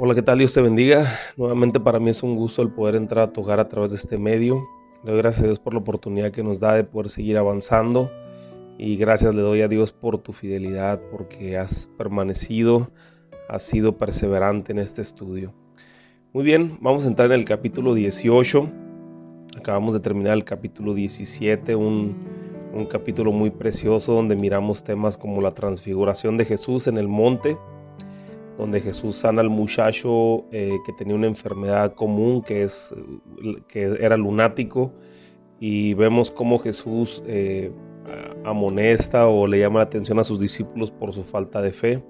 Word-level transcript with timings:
Hola, 0.00 0.14
¿qué 0.14 0.22
tal? 0.22 0.38
Dios 0.38 0.54
te 0.54 0.62
bendiga. 0.62 1.18
Nuevamente 1.36 1.80
para 1.80 1.98
mí 1.98 2.10
es 2.10 2.22
un 2.22 2.36
gusto 2.36 2.62
el 2.62 2.70
poder 2.70 2.94
entrar 2.94 3.28
a 3.28 3.32
tu 3.32 3.40
hogar 3.40 3.58
a 3.58 3.68
través 3.68 3.90
de 3.90 3.96
este 3.96 4.16
medio. 4.16 4.64
Le 5.02 5.10
doy 5.10 5.20
gracias 5.20 5.42
a 5.42 5.46
Dios 5.46 5.58
por 5.58 5.74
la 5.74 5.80
oportunidad 5.80 6.30
que 6.30 6.44
nos 6.44 6.60
da 6.60 6.74
de 6.74 6.84
poder 6.84 7.08
seguir 7.08 7.36
avanzando 7.36 8.08
y 8.78 8.96
gracias 8.96 9.34
le 9.34 9.42
doy 9.42 9.60
a 9.62 9.66
Dios 9.66 9.90
por 9.90 10.18
tu 10.18 10.32
fidelidad 10.32 11.00
porque 11.10 11.58
has 11.58 11.88
permanecido, 11.98 12.92
has 13.48 13.64
sido 13.64 13.98
perseverante 13.98 14.70
en 14.70 14.78
este 14.78 15.02
estudio. 15.02 15.52
Muy 16.32 16.44
bien, 16.44 16.78
vamos 16.80 17.04
a 17.04 17.08
entrar 17.08 17.32
en 17.32 17.40
el 17.40 17.44
capítulo 17.44 17.92
18. 17.94 18.70
Acabamos 19.56 19.94
de 19.94 19.98
terminar 19.98 20.34
el 20.34 20.44
capítulo 20.44 20.94
17, 20.94 21.74
un, 21.74 22.14
un 22.72 22.86
capítulo 22.86 23.32
muy 23.32 23.50
precioso 23.50 24.12
donde 24.12 24.36
miramos 24.36 24.84
temas 24.84 25.18
como 25.18 25.42
la 25.42 25.54
transfiguración 25.54 26.36
de 26.36 26.44
Jesús 26.44 26.86
en 26.86 26.98
el 26.98 27.08
monte 27.08 27.58
donde 28.58 28.80
Jesús 28.80 29.16
sana 29.16 29.40
al 29.40 29.48
muchacho 29.48 30.44
eh, 30.50 30.76
que 30.84 30.92
tenía 30.92 31.14
una 31.14 31.28
enfermedad 31.28 31.94
común, 31.94 32.42
que, 32.42 32.64
es, 32.64 32.92
que 33.68 33.96
era 34.00 34.16
lunático, 34.16 34.92
y 35.60 35.94
vemos 35.94 36.30
cómo 36.32 36.58
Jesús 36.58 37.22
eh, 37.26 37.70
amonesta 38.44 39.28
o 39.28 39.46
le 39.46 39.60
llama 39.60 39.78
la 39.78 39.84
atención 39.84 40.18
a 40.18 40.24
sus 40.24 40.40
discípulos 40.40 40.90
por 40.90 41.14
su 41.14 41.22
falta 41.22 41.62
de 41.62 41.72
fe. 41.72 42.02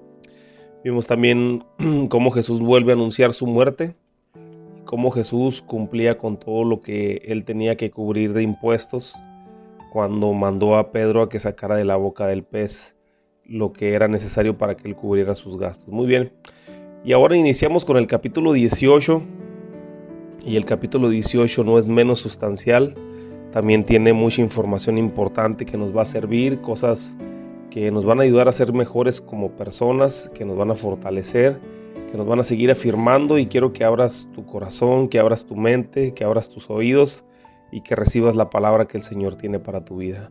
Vimos 0.83 1.05
también 1.05 1.63
cómo 2.09 2.31
Jesús 2.31 2.61
vuelve 2.61 2.93
a 2.93 2.95
anunciar 2.95 3.33
su 3.33 3.45
muerte, 3.45 3.95
cómo 4.85 5.11
Jesús 5.11 5.61
cumplía 5.61 6.17
con 6.17 6.37
todo 6.37 6.63
lo 6.63 6.81
que 6.81 7.21
él 7.25 7.45
tenía 7.45 7.77
que 7.77 7.91
cubrir 7.91 8.33
de 8.33 8.41
impuestos 8.41 9.15
cuando 9.91 10.33
mandó 10.33 10.77
a 10.77 10.91
Pedro 10.91 11.21
a 11.21 11.29
que 11.29 11.39
sacara 11.39 11.75
de 11.75 11.85
la 11.85 11.95
boca 11.95 12.25
del 12.25 12.43
pez 12.43 12.95
lo 13.49 13.73
que 13.73 13.93
era 13.93 14.07
necesario 14.07 14.57
para 14.57 14.75
que 14.75 14.87
él 14.87 14.95
cubriera 14.95 15.35
sus 15.35 15.57
gastos. 15.57 15.89
Muy 15.89 16.07
bien. 16.07 16.31
Y 17.03 17.13
ahora 17.13 17.35
iniciamos 17.35 17.85
con 17.85 17.97
el 17.97 18.07
capítulo 18.07 18.53
18. 18.53 19.21
Y 20.45 20.55
el 20.55 20.65
capítulo 20.65 21.09
18 21.09 21.63
no 21.63 21.77
es 21.77 21.87
menos 21.87 22.19
sustancial. 22.19 22.95
También 23.51 23.85
tiene 23.85 24.13
mucha 24.13 24.41
información 24.41 24.97
importante 24.97 25.65
que 25.65 25.77
nos 25.77 25.95
va 25.95 26.03
a 26.03 26.05
servir, 26.05 26.61
cosas 26.61 27.17
que 27.71 27.91
nos 27.91 28.05
van 28.05 28.19
a 28.19 28.23
ayudar 28.23 28.47
a 28.47 28.51
ser 28.51 28.73
mejores 28.73 29.21
como 29.21 29.51
personas, 29.51 30.29
que 30.33 30.45
nos 30.45 30.57
van 30.57 30.71
a 30.71 30.75
fortalecer, 30.75 31.59
que 32.11 32.17
nos 32.17 32.27
van 32.27 32.39
a 32.39 32.43
seguir 32.43 32.71
afirmando 32.71 33.37
y 33.37 33.47
quiero 33.47 33.73
que 33.73 33.83
abras 33.83 34.27
tu 34.33 34.45
corazón, 34.45 35.07
que 35.07 35.19
abras 35.19 35.45
tu 35.45 35.55
mente, 35.55 36.13
que 36.13 36.23
abras 36.23 36.49
tus 36.49 36.69
oídos 36.69 37.23
y 37.71 37.81
que 37.81 37.95
recibas 37.95 38.35
la 38.35 38.49
palabra 38.49 38.87
que 38.87 38.97
el 38.97 39.03
Señor 39.03 39.35
tiene 39.35 39.59
para 39.59 39.85
tu 39.85 39.97
vida. 39.97 40.29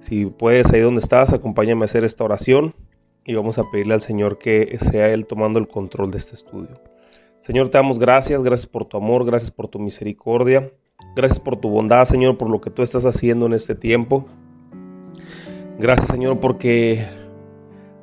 Si 0.00 0.26
puedes, 0.26 0.72
ahí 0.72 0.80
donde 0.80 1.00
estás, 1.00 1.32
acompáñame 1.32 1.82
a 1.82 1.84
hacer 1.86 2.04
esta 2.04 2.24
oración 2.24 2.74
y 3.24 3.34
vamos 3.34 3.58
a 3.58 3.70
pedirle 3.70 3.94
al 3.94 4.00
Señor 4.00 4.38
que 4.38 4.78
sea 4.80 5.12
Él 5.12 5.26
tomando 5.26 5.58
el 5.58 5.68
control 5.68 6.10
de 6.10 6.18
este 6.18 6.34
estudio. 6.34 6.80
Señor, 7.38 7.68
te 7.68 7.78
damos 7.78 7.98
gracias, 7.98 8.42
gracias 8.42 8.66
por 8.66 8.84
tu 8.84 8.96
amor, 8.96 9.24
gracias 9.24 9.50
por 9.50 9.68
tu 9.68 9.78
misericordia, 9.78 10.72
gracias 11.14 11.38
por 11.38 11.56
tu 11.56 11.68
bondad, 11.68 12.04
Señor, 12.04 12.38
por 12.38 12.50
lo 12.50 12.60
que 12.60 12.70
tú 12.70 12.82
estás 12.82 13.04
haciendo 13.04 13.46
en 13.46 13.52
este 13.52 13.74
tiempo. 13.74 14.26
Gracias, 15.78 16.08
Señor, 16.08 16.40
porque 16.40 17.06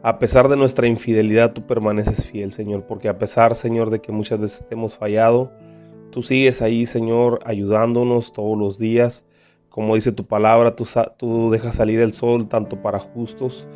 a 0.03 0.19
pesar 0.19 0.47
de 0.47 0.57
nuestra 0.57 0.87
infidelidad, 0.87 1.53
tú 1.53 1.65
permaneces 1.65 2.25
fiel, 2.25 2.51
Señor, 2.51 2.85
porque 2.85 3.09
a 3.09 3.17
pesar, 3.17 3.55
Señor, 3.55 3.89
de 3.89 4.01
que 4.01 4.11
muchas 4.11 4.39
veces 4.39 4.65
te 4.67 4.75
hemos 4.75 4.95
fallado, 4.95 5.51
tú 6.11 6.21
sigues 6.21 6.61
ahí, 6.61 6.85
Señor, 6.85 7.39
ayudándonos 7.45 8.31
todos 8.31 8.57
los 8.57 8.77
días 8.77 9.25
como 9.75 9.95
dice 9.95 10.13
tu 10.13 10.25
palabra, 10.25 10.73
tú, 10.73 11.49
dejas 11.51 11.75
salir 11.75 11.99
el 11.99 12.13
sol 12.13 12.47
tanto 12.47 12.81
para 12.81 12.97
justos 12.97 13.67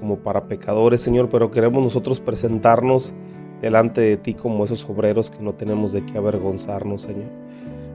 como 0.00 0.18
para 0.18 0.48
pecadores, 0.48 1.00
Señor, 1.00 1.28
pero 1.28 1.52
queremos 1.52 1.80
nosotros 1.80 2.18
presentarnos 2.18 3.14
delante 3.62 4.00
de 4.00 4.16
ti 4.16 4.34
como 4.34 4.64
esos 4.64 4.84
obreros 4.90 5.30
que 5.30 5.38
no 5.38 5.54
tenemos 5.54 5.92
de 5.92 6.04
qué 6.06 6.18
avergonzarnos, 6.18 7.02
Señor. 7.02 7.30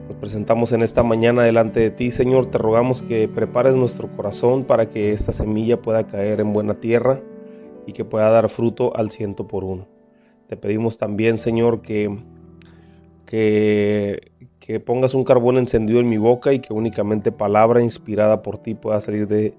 Nos 0.08 0.16
presentamos 0.16 0.72
en 0.72 0.80
esta 0.80 1.02
mañana 1.02 1.42
delante 1.42 1.80
de 1.80 1.90
ti, 1.90 2.10
Señor. 2.10 2.46
Te 2.46 2.56
rogamos 2.56 3.02
que 3.02 3.28
prepares 3.28 3.74
nuestro 3.74 4.08
corazón 4.16 4.64
para 4.64 4.88
que 4.88 5.12
esta 5.12 5.32
semilla 5.32 5.82
pueda 5.82 6.06
caer 6.06 6.40
en 6.40 6.54
buena 6.54 6.80
tierra 6.80 7.20
y 7.86 7.92
que 7.92 8.06
pueda 8.06 8.30
dar 8.30 8.48
fruto 8.48 8.96
al 8.96 9.10
ciento 9.10 9.46
por 9.46 9.64
uno. 9.64 9.86
Te 10.46 10.56
pedimos 10.56 10.96
también, 10.96 11.36
Señor, 11.36 11.82
que, 11.82 12.20
que 13.26 14.32
que 14.70 14.78
pongas 14.78 15.14
un 15.14 15.24
carbón 15.24 15.58
encendido 15.58 15.98
en 15.98 16.08
mi 16.08 16.16
boca 16.16 16.52
y 16.52 16.60
que 16.60 16.72
únicamente 16.72 17.32
palabra 17.32 17.82
inspirada 17.82 18.40
por 18.40 18.58
ti 18.58 18.76
pueda 18.76 19.00
salir 19.00 19.26
de, 19.26 19.52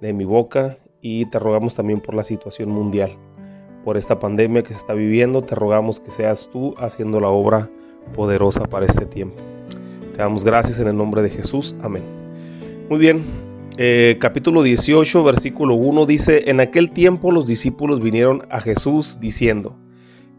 mi 0.00 0.24
boca. 0.24 0.78
Y 1.02 1.26
te 1.26 1.38
rogamos 1.38 1.74
también 1.74 2.00
por 2.00 2.14
la 2.14 2.24
situación 2.24 2.70
mundial, 2.70 3.18
por 3.84 3.98
esta 3.98 4.18
pandemia 4.18 4.62
que 4.62 4.72
se 4.72 4.78
está 4.78 4.94
viviendo. 4.94 5.42
Te 5.42 5.54
rogamos 5.54 6.00
que 6.00 6.10
seas 6.10 6.48
tú 6.50 6.74
haciendo 6.78 7.20
la 7.20 7.28
obra 7.28 7.68
poderosa 8.14 8.62
para 8.62 8.86
este 8.86 9.04
tiempo. 9.04 9.36
Te 10.12 10.22
damos 10.22 10.42
gracias 10.42 10.80
en 10.80 10.88
el 10.88 10.96
nombre 10.96 11.20
de 11.20 11.28
Jesús. 11.28 11.76
Amén. 11.82 12.04
Muy 12.88 12.98
bien, 12.98 13.26
eh, 13.76 14.16
capítulo 14.18 14.62
18, 14.62 15.22
versículo 15.22 15.74
1 15.74 16.06
dice, 16.06 16.48
en 16.48 16.60
aquel 16.60 16.92
tiempo 16.92 17.30
los 17.30 17.46
discípulos 17.46 18.00
vinieron 18.00 18.46
a 18.48 18.62
Jesús 18.62 19.18
diciendo, 19.20 19.76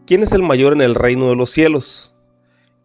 ¿quién 0.06 0.24
es 0.24 0.32
el 0.32 0.42
mayor 0.42 0.72
en 0.72 0.80
el 0.80 0.96
reino 0.96 1.28
de 1.28 1.36
los 1.36 1.52
cielos? 1.52 2.17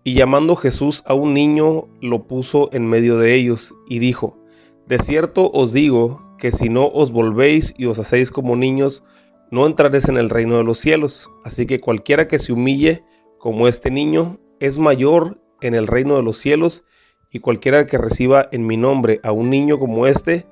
Y 0.04 0.16
llamando 0.16 0.56
Jesús 0.56 1.04
a 1.06 1.14
un 1.14 1.34
niño, 1.34 1.88
lo 2.02 2.28
puso 2.28 2.70
en 2.74 2.88
medio 2.88 3.18
de 3.18 3.36
ellos, 3.36 3.74
y 3.88 4.00
dijo, 4.00 4.38
De 4.86 4.98
cierto 5.00 5.50
os 5.52 5.72
digo 5.72 6.22
que 6.38 6.52
si 6.52 6.68
no 6.68 6.88
os 6.88 7.12
volvéis 7.12 7.74
y 7.78 7.86
os 7.86 8.00
hacéis 8.00 8.30
como 8.30 8.58
niños, 8.58 9.04
no 9.50 9.66
entraréis 9.66 10.10
en 10.10 10.18
el 10.18 10.30
reino 10.30 10.58
de 10.58 10.64
los 10.66 10.80
cielos. 10.80 11.30
Así 11.46 11.66
que 11.66 11.80
cualquiera 11.80 12.28
que 12.28 12.40
se 12.40 12.52
humille 12.52 13.04
como 13.38 13.68
este 13.68 13.92
niño, 13.92 14.40
es 14.60 14.80
mayor 14.80 15.42
en 15.62 15.74
el 15.74 15.88
reino 15.88 16.18
de 16.18 16.24
los 16.24 16.38
cielos, 16.38 16.84
y 17.32 17.40
cualquiera 17.40 17.86
que 17.86 17.98
reciba 17.98 18.48
en 18.52 18.66
mi 18.66 18.78
nombre 18.78 19.20
a 19.24 19.32
un 19.32 19.50
niño 19.50 19.80
como 19.80 20.06
este, 20.06 20.46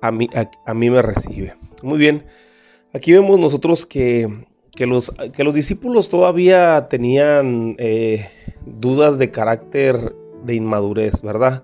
a 0.00 0.10
mí, 0.10 0.28
a, 0.34 0.74
mí 0.74 0.90
me 0.90 1.02
recibe. 1.02 1.54
Muy 1.82 1.98
bien, 1.98 2.26
aquí 2.92 3.12
vemos 3.12 3.38
nosotros 3.38 3.86
que, 3.86 4.28
que, 4.74 4.86
los, 4.86 5.10
que 5.34 5.44
los 5.44 5.54
discípulos 5.54 6.08
todavía 6.08 6.86
tenían... 6.88 7.74
Eh, 7.78 8.28
dudas 8.80 9.18
de 9.18 9.30
carácter 9.30 10.14
de 10.44 10.54
inmadurez, 10.54 11.22
¿verdad? 11.22 11.62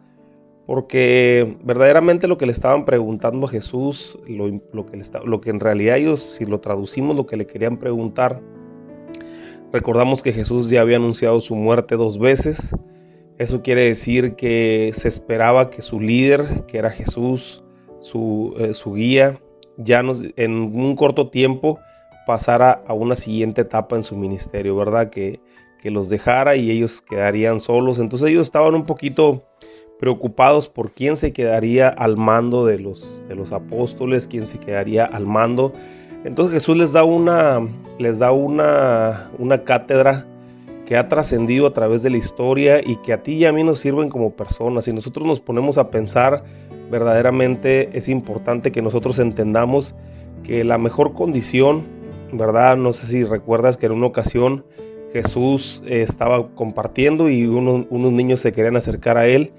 Porque 0.66 1.56
verdaderamente 1.62 2.26
lo 2.26 2.38
que 2.38 2.46
le 2.46 2.52
estaban 2.52 2.84
preguntando 2.84 3.46
a 3.46 3.50
Jesús, 3.50 4.18
lo, 4.26 4.46
que, 4.86 5.02
lo 5.24 5.40
que 5.40 5.50
en 5.50 5.60
realidad 5.60 5.98
ellos, 5.98 6.20
si 6.20 6.46
lo 6.46 6.60
traducimos, 6.60 7.14
lo 7.14 7.26
que 7.26 7.36
le 7.36 7.46
querían 7.46 7.76
preguntar, 7.76 8.40
recordamos 9.72 10.22
que 10.22 10.32
Jesús 10.32 10.70
ya 10.70 10.80
había 10.80 10.96
anunciado 10.96 11.40
su 11.40 11.54
muerte 11.54 11.96
dos 11.96 12.18
veces. 12.18 12.74
Eso 13.36 13.62
quiere 13.62 13.84
decir 13.84 14.36
que 14.36 14.92
se 14.94 15.08
esperaba 15.08 15.70
que 15.70 15.82
su 15.82 16.00
líder, 16.00 16.64
que 16.66 16.78
era 16.78 16.90
Jesús, 16.90 17.62
su, 18.00 18.54
eh, 18.58 18.74
su 18.74 18.94
guía, 18.94 19.40
ya 19.76 20.02
en 20.36 20.52
un 20.52 20.94
corto 20.96 21.28
tiempo 21.30 21.80
pasara 22.26 22.82
a 22.86 22.94
una 22.94 23.16
siguiente 23.16 23.62
etapa 23.62 23.96
en 23.96 24.04
su 24.04 24.16
ministerio, 24.16 24.76
¿verdad? 24.76 25.10
Que 25.10 25.40
que 25.84 25.90
los 25.90 26.08
dejara 26.08 26.56
y 26.56 26.70
ellos 26.70 27.02
quedarían 27.02 27.60
solos. 27.60 27.98
Entonces 27.98 28.30
ellos 28.30 28.46
estaban 28.46 28.74
un 28.74 28.86
poquito 28.86 29.42
preocupados 30.00 30.66
por 30.66 30.92
quién 30.92 31.18
se 31.18 31.34
quedaría 31.34 31.90
al 31.90 32.16
mando 32.16 32.64
de 32.64 32.78
los, 32.78 33.22
de 33.28 33.34
los 33.34 33.52
apóstoles, 33.52 34.26
quién 34.26 34.46
se 34.46 34.58
quedaría 34.58 35.04
al 35.04 35.26
mando. 35.26 35.74
Entonces 36.24 36.54
Jesús 36.54 36.78
les 36.78 36.94
da 36.94 37.04
una, 37.04 37.60
les 37.98 38.18
da 38.18 38.32
una, 38.32 39.30
una 39.38 39.62
cátedra 39.64 40.26
que 40.86 40.96
ha 40.96 41.08
trascendido 41.10 41.66
a 41.66 41.74
través 41.74 42.02
de 42.02 42.08
la 42.08 42.16
historia 42.16 42.80
y 42.82 42.96
que 43.02 43.12
a 43.12 43.22
ti 43.22 43.34
y 43.34 43.44
a 43.44 43.52
mí 43.52 43.62
nos 43.62 43.78
sirven 43.80 44.08
como 44.08 44.32
personas. 44.32 44.86
Si 44.86 44.92
nosotros 44.94 45.26
nos 45.26 45.40
ponemos 45.40 45.76
a 45.76 45.90
pensar, 45.90 46.44
verdaderamente 46.90 47.90
es 47.92 48.08
importante 48.08 48.72
que 48.72 48.80
nosotros 48.80 49.18
entendamos 49.18 49.94
que 50.44 50.64
la 50.64 50.78
mejor 50.78 51.12
condición, 51.12 51.84
¿verdad? 52.32 52.76
No 52.76 52.92
sé 52.92 53.06
si 53.06 53.24
recuerdas 53.24 53.76
que 53.76 53.86
en 53.86 53.92
una 53.92 54.06
ocasión 54.06 54.64
Jesús 55.12 55.82
eh, 55.86 56.02
estaba 56.02 56.48
compartiendo 56.54 57.30
y 57.30 57.46
unos 57.46 58.12
niños 58.12 58.40
se 58.40 58.52
querían 58.52 58.76
acercar 58.76 59.16
a 59.16 59.26
él. 59.26 59.52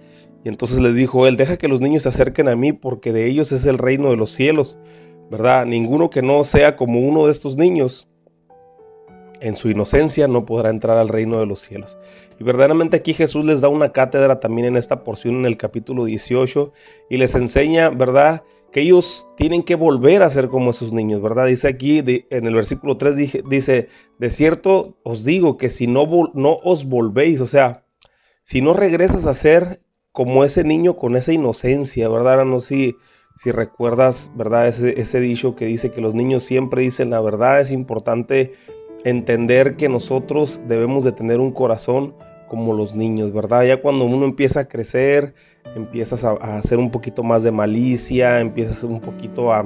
Y 0.44 0.50
entonces 0.50 0.80
les 0.80 0.94
dijo 0.94 1.28
él, 1.28 1.38
deja 1.38 1.58
que 1.58 1.68
los 1.68 1.82
niños 1.82 2.04
se 2.04 2.10
acerquen 2.10 2.48
a 2.50 2.56
mí 2.56 2.74
porque 2.74 3.12
de 3.12 3.28
ellos 3.28 3.52
es 3.52 3.66
el 3.66 3.78
reino 3.78 4.12
de 4.12 4.18
los 4.18 4.32
cielos, 4.32 4.78
¿verdad? 5.32 5.66
Ninguno 5.66 6.10
que 6.10 6.22
no 6.22 6.44
sea 6.44 6.76
como 6.76 7.00
uno 7.00 7.26
de 7.26 7.32
estos 7.32 7.58
niños, 7.58 8.08
en 9.40 9.56
su 9.56 9.70
inocencia 9.70 10.28
no 10.28 10.46
podrá 10.46 10.70
entrar 10.70 10.98
al 10.98 11.10
reino 11.10 11.40
de 11.40 11.46
los 11.46 11.62
cielos. 11.62 11.98
Y 12.40 12.44
verdaderamente 12.44 12.98
aquí 12.98 13.14
Jesús 13.14 13.46
les 13.46 13.62
da 13.62 13.70
una 13.70 13.92
cátedra 13.92 14.40
también 14.40 14.68
en 14.68 14.78
esta 14.78 15.04
porción 15.04 15.36
en 15.36 15.46
el 15.46 15.58
capítulo 15.58 16.06
18 16.06 16.74
y 17.10 17.18
les 17.18 17.36
enseña, 17.36 17.90
¿verdad? 17.90 18.44
Que 18.76 18.82
ellos 18.82 19.26
tienen 19.38 19.64
que 19.64 19.76
volver 19.76 20.22
a 20.22 20.30
ser 20.30 20.50
como 20.50 20.72
esos 20.72 20.92
niños, 20.92 21.22
¿verdad? 21.22 21.46
Dice 21.46 21.70
aquí 21.70 22.04
en 22.30 22.46
el 22.46 22.54
versículo 22.54 22.98
3, 22.98 23.16
dice, 23.50 23.88
de 24.20 24.30
cierto 24.30 24.98
os 25.02 25.24
digo 25.24 25.56
que 25.56 25.70
si 25.70 25.88
no, 25.88 26.06
no 26.34 26.58
os 26.62 26.84
volvéis, 26.84 27.40
o 27.40 27.48
sea, 27.48 27.86
si 28.42 28.60
no 28.60 28.74
regresas 28.74 29.28
a 29.28 29.34
ser 29.34 29.82
como 30.12 30.44
ese 30.44 30.66
niño 30.66 30.98
con 30.98 31.16
esa 31.16 31.32
inocencia, 31.32 32.10
¿verdad? 32.10 32.44
No 32.44 32.60
si, 32.60 32.98
si 33.38 33.50
recuerdas, 33.50 34.30
¿verdad? 34.36 34.68
Ese, 34.68 35.00
ese 35.00 35.22
dicho 35.22 35.56
que 35.56 35.68
dice 35.68 35.92
que 35.92 36.02
los 36.02 36.14
niños 36.14 36.44
siempre 36.44 36.82
dicen 36.82 37.12
la 37.12 37.22
verdad, 37.22 37.62
es 37.62 37.72
importante 37.72 38.56
entender 39.06 39.78
que 39.78 39.88
nosotros 39.88 40.60
debemos 40.68 41.06
de 41.06 41.14
tener 41.14 41.40
un 41.40 41.54
corazón 41.54 42.14
como 42.50 42.74
los 42.74 42.94
niños, 42.94 43.32
¿verdad? 43.32 43.64
Ya 43.64 43.82
cuando 43.82 44.04
uno 44.04 44.26
empieza 44.26 44.60
a 44.60 44.68
crecer, 44.68 45.34
empiezas 45.76 46.24
a, 46.24 46.34
hacer 46.58 46.80
un 46.80 46.92
poquito 46.92 47.24
más 47.24 47.44
de 47.44 47.52
malicia, 47.52 48.40
empiezas 48.40 48.84
un 48.84 49.00
poquito 49.00 49.54
a 49.54 49.66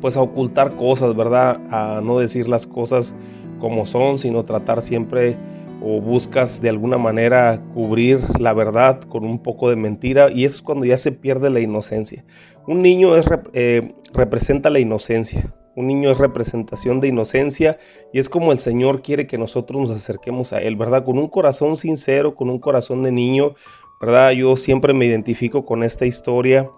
pues 0.00 0.16
a 0.16 0.20
ocultar 0.20 0.74
cosas, 0.74 1.14
¿verdad? 1.14 1.60
A 1.70 2.00
no 2.02 2.18
decir 2.18 2.48
las 2.48 2.66
cosas 2.66 3.14
como 3.60 3.86
son, 3.86 4.18
sino 4.18 4.42
tratar 4.42 4.82
siempre 4.82 5.36
o 5.80 6.00
buscas 6.00 6.60
de 6.60 6.68
alguna 6.68 6.98
manera 6.98 7.60
cubrir 7.74 8.20
la 8.38 8.52
verdad 8.52 9.00
con 9.02 9.24
un 9.24 9.40
poco 9.40 9.70
de 9.70 9.76
mentira 9.76 10.30
y 10.30 10.44
eso 10.44 10.56
es 10.56 10.62
cuando 10.62 10.84
ya 10.84 10.98
se 10.98 11.12
pierde 11.12 11.50
la 11.50 11.60
inocencia. 11.60 12.24
Un 12.66 12.82
niño 12.82 13.16
es, 13.16 13.26
eh, 13.52 13.94
representa 14.12 14.70
la 14.70 14.78
inocencia, 14.78 15.52
un 15.74 15.86
niño 15.86 16.10
es 16.10 16.18
representación 16.18 17.00
de 17.00 17.08
inocencia 17.08 17.78
y 18.12 18.18
es 18.18 18.28
como 18.28 18.52
el 18.52 18.60
Señor 18.60 19.02
quiere 19.02 19.26
que 19.26 19.38
nosotros 19.38 19.80
nos 19.80 19.90
acerquemos 19.90 20.52
a 20.52 20.60
Él, 20.60 20.76
¿verdad? 20.76 21.04
Con 21.04 21.18
un 21.18 21.28
corazón 21.28 21.76
sincero, 21.76 22.34
con 22.34 22.50
un 22.50 22.58
corazón 22.58 23.02
de 23.02 23.10
niño, 23.10 23.54
¿verdad? 24.02 24.32
Yo 24.32 24.56
siempre 24.56 24.92
me 24.92 25.06
identifico 25.06 25.64
con 25.64 25.84
esta 25.84 26.04
historia, 26.04 26.68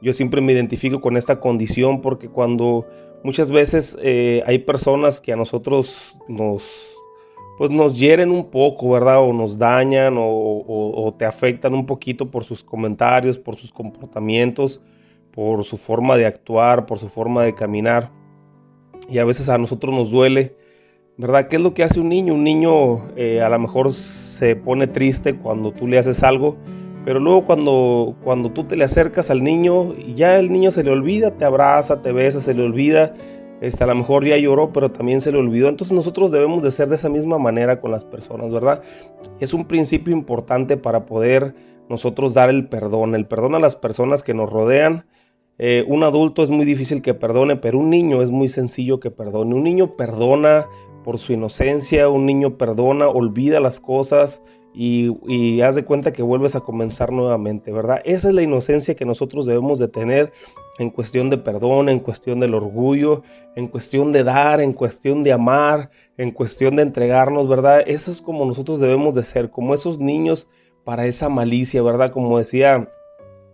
yo 0.00 0.12
siempre 0.12 0.40
me 0.40 0.52
identifico 0.52 1.00
con 1.00 1.16
esta 1.16 1.40
condición 1.40 2.00
porque 2.00 2.28
cuando 2.28 2.86
muchas 3.24 3.50
veces 3.50 3.98
eh, 4.00 4.42
hay 4.46 4.60
personas 4.60 5.20
que 5.20 5.32
a 5.32 5.36
nosotros 5.36 6.16
nos 6.28 6.62
pues 7.58 7.70
nos 7.70 7.98
hieren 7.98 8.30
un 8.30 8.50
poco, 8.50 8.88
¿verdad? 8.88 9.20
O 9.20 9.34
nos 9.34 9.58
dañan 9.58 10.14
o, 10.16 11.14
te 11.18 11.26
afectan 11.26 11.74
un 11.74 11.84
poquito 11.84 12.30
por 12.30 12.44
sus 12.44 12.64
comentarios, 12.64 13.36
por 13.36 13.56
sus 13.56 13.70
comportamientos, 13.70 14.80
por 15.30 15.62
su 15.64 15.76
forma 15.76 16.16
de 16.16 16.24
actuar, 16.24 16.86
por 16.86 16.98
su 16.98 17.10
forma 17.10 17.44
de 17.44 17.54
caminar. 17.54 18.10
Y 19.10 19.18
a 19.18 19.26
veces 19.26 19.50
a 19.50 19.58
nosotros 19.58 19.94
nos 19.94 20.10
duele, 20.10 20.56
¿verdad? 21.20 21.48
¿Qué 21.48 21.56
es 21.56 21.62
lo 21.62 21.74
que 21.74 21.84
hace 21.84 22.00
un 22.00 22.08
niño? 22.08 22.34
Un 22.34 22.44
niño 22.44 23.14
eh, 23.16 23.42
a 23.42 23.48
lo 23.48 23.58
mejor 23.58 23.92
se 23.92 24.56
pone 24.56 24.86
triste 24.86 25.36
cuando 25.36 25.70
tú 25.70 25.86
le 25.86 25.98
haces 25.98 26.22
algo, 26.22 26.56
pero 27.04 27.20
luego 27.20 27.44
cuando, 27.44 28.16
cuando 28.24 28.50
tú 28.50 28.64
te 28.64 28.74
le 28.74 28.84
acercas 28.84 29.30
al 29.30 29.44
niño, 29.44 29.94
ya 30.16 30.38
el 30.38 30.50
niño 30.50 30.70
se 30.70 30.82
le 30.82 30.90
olvida, 30.90 31.36
te 31.36 31.44
abraza, 31.44 32.00
te 32.02 32.12
besa, 32.12 32.40
se 32.40 32.54
le 32.54 32.62
olvida 32.62 33.14
este, 33.60 33.84
a 33.84 33.86
lo 33.86 33.94
mejor 33.94 34.24
ya 34.24 34.38
lloró, 34.38 34.72
pero 34.72 34.90
también 34.90 35.20
se 35.20 35.32
le 35.32 35.38
olvidó. 35.38 35.68
Entonces 35.68 35.94
nosotros 35.94 36.30
debemos 36.30 36.62
de 36.62 36.70
ser 36.70 36.88
de 36.88 36.96
esa 36.96 37.10
misma 37.10 37.38
manera 37.38 37.80
con 37.80 37.90
las 37.90 38.04
personas, 38.04 38.50
¿verdad? 38.50 38.82
Es 39.38 39.52
un 39.52 39.66
principio 39.66 40.14
importante 40.14 40.76
para 40.76 41.04
poder 41.04 41.54
nosotros 41.88 42.32
dar 42.32 42.48
el 42.48 42.68
perdón, 42.68 43.14
el 43.14 43.26
perdón 43.26 43.54
a 43.54 43.58
las 43.58 43.76
personas 43.76 44.22
que 44.22 44.32
nos 44.32 44.50
rodean. 44.50 45.04
Eh, 45.58 45.84
un 45.88 46.04
adulto 46.04 46.42
es 46.42 46.48
muy 46.48 46.64
difícil 46.64 47.02
que 47.02 47.12
perdone, 47.12 47.56
pero 47.56 47.78
un 47.78 47.90
niño 47.90 48.22
es 48.22 48.30
muy 48.30 48.48
sencillo 48.48 48.98
que 48.98 49.10
perdone. 49.10 49.54
Un 49.54 49.64
niño 49.64 49.94
perdona 49.94 50.66
por 51.04 51.18
su 51.18 51.32
inocencia, 51.32 52.08
un 52.08 52.26
niño 52.26 52.56
perdona, 52.56 53.08
olvida 53.08 53.60
las 53.60 53.80
cosas, 53.80 54.42
y, 54.72 55.60
haz 55.62 55.74
de 55.74 55.84
cuenta 55.84 56.12
que 56.12 56.22
vuelves 56.22 56.54
a 56.54 56.60
comenzar 56.60 57.12
nuevamente, 57.12 57.72
¿verdad? 57.72 58.00
Esa 58.04 58.28
es 58.28 58.34
la 58.34 58.42
inocencia 58.42 58.94
que 58.94 59.04
nosotros 59.04 59.46
debemos 59.46 59.78
de 59.78 59.88
tener 59.88 60.32
en 60.78 60.90
cuestión 60.90 61.28
de 61.28 61.38
perdón, 61.38 61.88
en 61.88 61.98
cuestión 61.98 62.40
del 62.40 62.54
orgullo, 62.54 63.22
en 63.56 63.66
cuestión 63.68 64.12
de 64.12 64.24
dar, 64.24 64.60
en 64.60 64.72
cuestión 64.72 65.24
de 65.24 65.32
amar, 65.32 65.90
en 66.16 66.30
cuestión 66.30 66.76
de 66.76 66.82
entregarnos, 66.82 67.48
¿verdad? 67.48 67.82
Eso 67.86 68.12
es 68.12 68.22
como 68.22 68.44
nosotros 68.44 68.78
debemos 68.78 69.14
de 69.14 69.24
ser, 69.24 69.50
como 69.50 69.74
esos 69.74 69.98
niños 69.98 70.48
para 70.84 71.06
esa 71.06 71.28
malicia, 71.28 71.82
¿verdad? 71.82 72.12
Como 72.12 72.38
decía, 72.38 72.88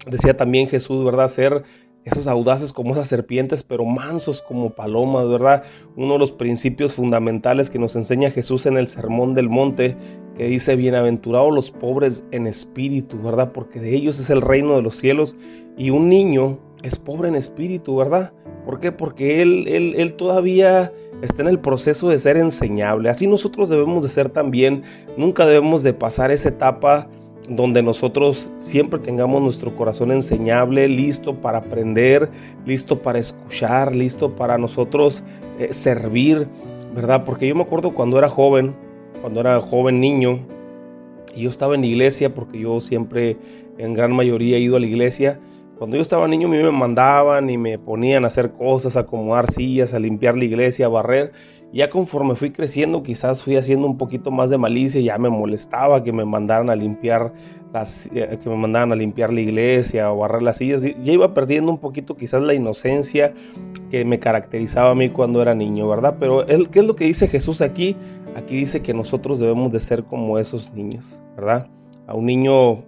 decía 0.06 0.36
también 0.36 0.68
Jesús, 0.68 1.04
¿verdad? 1.04 1.28
Ser 1.28 1.64
esos 2.06 2.28
audaces 2.28 2.72
como 2.72 2.92
esas 2.92 3.08
serpientes, 3.08 3.64
pero 3.64 3.84
mansos 3.84 4.40
como 4.40 4.70
palomas, 4.70 5.28
¿verdad? 5.28 5.64
Uno 5.96 6.12
de 6.12 6.20
los 6.20 6.30
principios 6.30 6.94
fundamentales 6.94 7.68
que 7.68 7.80
nos 7.80 7.96
enseña 7.96 8.30
Jesús 8.30 8.64
en 8.66 8.76
el 8.76 8.86
Sermón 8.86 9.34
del 9.34 9.48
Monte, 9.48 9.96
que 10.36 10.46
dice, 10.46 10.76
bienaventurados 10.76 11.52
los 11.52 11.72
pobres 11.72 12.22
en 12.30 12.46
espíritu, 12.46 13.20
¿verdad? 13.20 13.50
Porque 13.50 13.80
de 13.80 13.92
ellos 13.92 14.20
es 14.20 14.30
el 14.30 14.40
reino 14.40 14.76
de 14.76 14.82
los 14.82 14.96
cielos. 14.96 15.36
Y 15.76 15.90
un 15.90 16.08
niño 16.08 16.60
es 16.84 16.96
pobre 16.96 17.28
en 17.28 17.34
espíritu, 17.34 17.96
¿verdad? 17.96 18.32
¿Por 18.64 18.78
qué? 18.78 18.92
Porque 18.92 19.42
él, 19.42 19.66
él, 19.66 19.94
él 19.96 20.14
todavía 20.14 20.92
está 21.22 21.42
en 21.42 21.48
el 21.48 21.58
proceso 21.58 22.08
de 22.08 22.18
ser 22.18 22.36
enseñable. 22.36 23.10
Así 23.10 23.26
nosotros 23.26 23.68
debemos 23.68 24.04
de 24.04 24.10
ser 24.10 24.28
también. 24.28 24.84
Nunca 25.16 25.44
debemos 25.44 25.82
de 25.82 25.92
pasar 25.92 26.30
esa 26.30 26.50
etapa 26.50 27.08
donde 27.48 27.82
nosotros 27.82 28.50
siempre 28.58 28.98
tengamos 28.98 29.42
nuestro 29.42 29.74
corazón 29.76 30.12
enseñable, 30.12 30.88
listo 30.88 31.34
para 31.34 31.58
aprender, 31.58 32.28
listo 32.64 33.02
para 33.02 33.18
escuchar, 33.18 33.94
listo 33.94 34.34
para 34.34 34.58
nosotros 34.58 35.22
eh, 35.58 35.72
servir, 35.72 36.48
¿verdad? 36.94 37.24
Porque 37.24 37.46
yo 37.46 37.54
me 37.54 37.62
acuerdo 37.62 37.94
cuando 37.94 38.18
era 38.18 38.28
joven, 38.28 38.74
cuando 39.20 39.40
era 39.40 39.60
joven 39.60 40.00
niño, 40.00 40.40
y 41.34 41.42
yo 41.42 41.50
estaba 41.50 41.74
en 41.74 41.82
la 41.82 41.86
iglesia, 41.86 42.34
porque 42.34 42.58
yo 42.58 42.80
siempre 42.80 43.36
en 43.78 43.94
gran 43.94 44.12
mayoría 44.12 44.56
he 44.56 44.60
ido 44.60 44.76
a 44.76 44.80
la 44.80 44.86
iglesia, 44.86 45.38
cuando 45.78 45.96
yo 45.96 46.02
estaba 46.02 46.26
niño 46.26 46.48
a 46.48 46.50
mí 46.50 46.56
me 46.56 46.70
mandaban 46.72 47.50
y 47.50 47.58
me 47.58 47.78
ponían 47.78 48.24
a 48.24 48.28
hacer 48.28 48.52
cosas, 48.52 48.96
a 48.96 49.00
acomodar 49.00 49.52
sillas, 49.52 49.92
a 49.92 49.98
limpiar 49.98 50.36
la 50.36 50.46
iglesia, 50.46 50.86
a 50.86 50.88
barrer, 50.88 51.32
ya 51.72 51.90
conforme 51.90 52.36
fui 52.36 52.52
creciendo, 52.52 53.02
quizás 53.02 53.42
fui 53.42 53.56
haciendo 53.56 53.86
un 53.86 53.98
poquito 53.98 54.30
más 54.30 54.50
de 54.50 54.58
malicia, 54.58 55.00
ya 55.00 55.18
me 55.18 55.28
molestaba 55.28 56.02
que 56.02 56.12
me 56.12 56.24
mandaran 56.24 56.70
a 56.70 56.76
limpiar 56.76 57.32
las, 57.72 58.06
eh, 58.14 58.38
que 58.42 58.48
me 58.48 58.56
mandaran 58.56 58.92
a 58.92 58.96
limpiar 58.96 59.32
la 59.32 59.40
iglesia 59.40 60.12
o 60.12 60.18
barrer 60.18 60.42
las 60.42 60.58
sillas. 60.58 60.82
Ya 60.82 61.12
iba 61.12 61.34
perdiendo 61.34 61.70
un 61.70 61.78
poquito 61.78 62.16
quizás 62.16 62.42
la 62.42 62.54
inocencia 62.54 63.34
que 63.90 64.04
me 64.04 64.18
caracterizaba 64.18 64.90
a 64.90 64.94
mí 64.94 65.10
cuando 65.10 65.42
era 65.42 65.54
niño, 65.54 65.88
¿verdad? 65.88 66.16
Pero 66.18 66.46
¿qué 66.46 66.78
es 66.78 66.84
lo 66.84 66.96
que 66.96 67.04
dice 67.04 67.28
Jesús 67.28 67.60
aquí? 67.60 67.96
Aquí 68.36 68.56
dice 68.56 68.82
que 68.82 68.94
nosotros 68.94 69.38
debemos 69.38 69.72
de 69.72 69.80
ser 69.80 70.04
como 70.04 70.38
esos 70.38 70.72
niños, 70.72 71.18
¿verdad? 71.36 71.68
A 72.06 72.14
un 72.14 72.26
niño, 72.26 72.84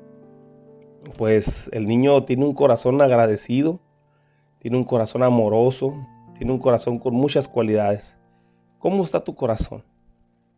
pues 1.16 1.68
el 1.72 1.86
niño 1.86 2.24
tiene 2.24 2.44
un 2.44 2.54
corazón 2.54 3.00
agradecido, 3.00 3.80
tiene 4.58 4.76
un 4.76 4.84
corazón 4.84 5.22
amoroso, 5.22 5.94
tiene 6.36 6.52
un 6.52 6.58
corazón 6.58 6.98
con 6.98 7.14
muchas 7.14 7.48
cualidades. 7.48 8.17
¿Cómo 8.78 9.02
está 9.02 9.24
tu 9.24 9.34
corazón? 9.34 9.82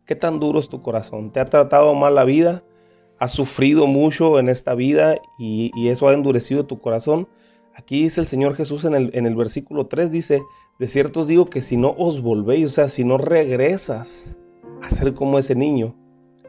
¿Qué 0.05 0.15
tan 0.15 0.39
duro 0.39 0.59
es 0.59 0.69
tu 0.69 0.83
corazón? 0.83 1.31
¿Te 1.31 1.39
ha 1.39 1.45
tratado 1.45 1.95
mal 1.95 2.13
la 2.13 2.23
vida? 2.23 2.63
¿Has 3.17 3.31
sufrido 3.31 3.87
mucho 3.87 4.37
en 4.37 4.47
esta 4.47 4.75
vida 4.75 5.19
y, 5.39 5.71
eso 5.87 6.07
ha 6.07 6.13
endurecido 6.13 6.67
tu 6.67 6.79
corazón? 6.79 7.27
Aquí 7.73 8.03
dice 8.03 8.21
el 8.21 8.27
Señor 8.27 8.55
Jesús 8.55 8.85
en 8.85 8.93
el, 8.93 9.35
versículo 9.35 9.87
3, 9.87 10.11
dice, 10.11 10.43
de 10.77 10.87
cierto 10.87 11.21
os 11.21 11.27
digo 11.27 11.45
que 11.45 11.61
si 11.61 11.77
no 11.77 11.95
os 11.97 12.21
volvéis, 12.21 12.65
o 12.65 12.69
sea, 12.69 12.89
si 12.89 13.03
no 13.03 13.17
regresas 13.17 14.37
a 14.83 14.89
ser 14.91 15.15
como 15.15 15.39
ese 15.39 15.55
niño 15.55 15.95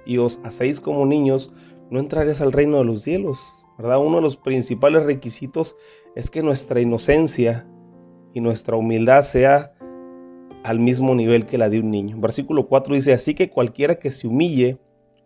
y 0.05 0.19
os 0.19 0.41
hacéis 0.45 0.79
como 0.79 1.07
niños, 1.07 1.55
no 1.91 2.01
entraréis 2.01 2.43
al 2.43 2.53
reino 2.53 2.79
de 2.79 2.85
los 2.85 3.01
cielos, 3.01 3.39
¿verdad? 3.79 3.99
Uno 3.99 4.17
de 4.17 4.23
los 4.23 4.37
principales 4.37 5.05
requisitos 5.05 5.75
es 6.17 6.29
que 6.29 6.43
nuestra 6.43 6.81
inocencia 6.81 7.67
y 8.35 8.41
nuestra 8.41 8.77
humildad 8.77 9.23
sea 9.23 9.72
al 10.63 10.79
mismo 10.79 11.15
nivel 11.15 11.47
que 11.47 11.59
la 11.59 11.69
de 11.69 11.81
un 11.81 11.91
niño. 11.91 12.17
Versículo 12.19 12.67
4 12.67 12.95
dice, 12.95 13.13
así 13.13 13.35
que 13.35 13.51
cualquiera 13.51 13.97
que 13.97 14.11
se 14.11 14.27
humille 14.27 14.79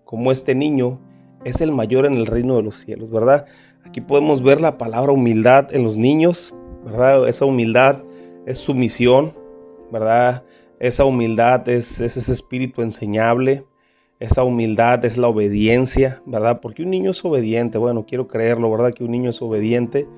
como 0.04 0.32
este 0.32 0.54
niño 0.54 0.98
es 1.44 1.60
el 1.60 1.72
mayor 1.72 2.06
en 2.06 2.14
el 2.14 2.26
reino 2.26 2.56
de 2.56 2.62
los 2.62 2.78
cielos, 2.78 3.10
¿verdad? 3.10 3.46
Aquí 3.84 4.00
podemos 4.00 4.42
ver 4.42 4.60
la 4.60 4.78
palabra 4.78 5.12
humildad 5.12 5.74
en 5.74 5.84
los 5.84 5.96
niños, 5.96 6.54
¿verdad? 6.84 7.28
Esa 7.28 7.44
humildad 7.44 8.02
es 8.46 8.58
sumisión, 8.58 9.34
¿verdad? 9.92 10.42
Esa 10.78 11.04
humildad 11.04 11.68
es, 11.68 12.00
es 12.00 12.16
ese 12.16 12.32
espíritu 12.32 12.82
enseñable, 12.82 13.64
esa 14.18 14.44
humildad 14.44 15.04
es 15.04 15.18
la 15.18 15.28
obediencia, 15.28 16.22
¿verdad? 16.24 16.60
Porque 16.60 16.82
un 16.82 16.90
niño 16.90 17.10
es 17.10 17.24
obediente, 17.24 17.76
bueno, 17.78 18.06
quiero 18.06 18.26
creerlo, 18.26 18.70
¿verdad? 18.70 18.92
Que 18.94 19.04
un 19.04 19.10
niño 19.10 19.30
es 19.30 19.42
obediente. 19.42 20.08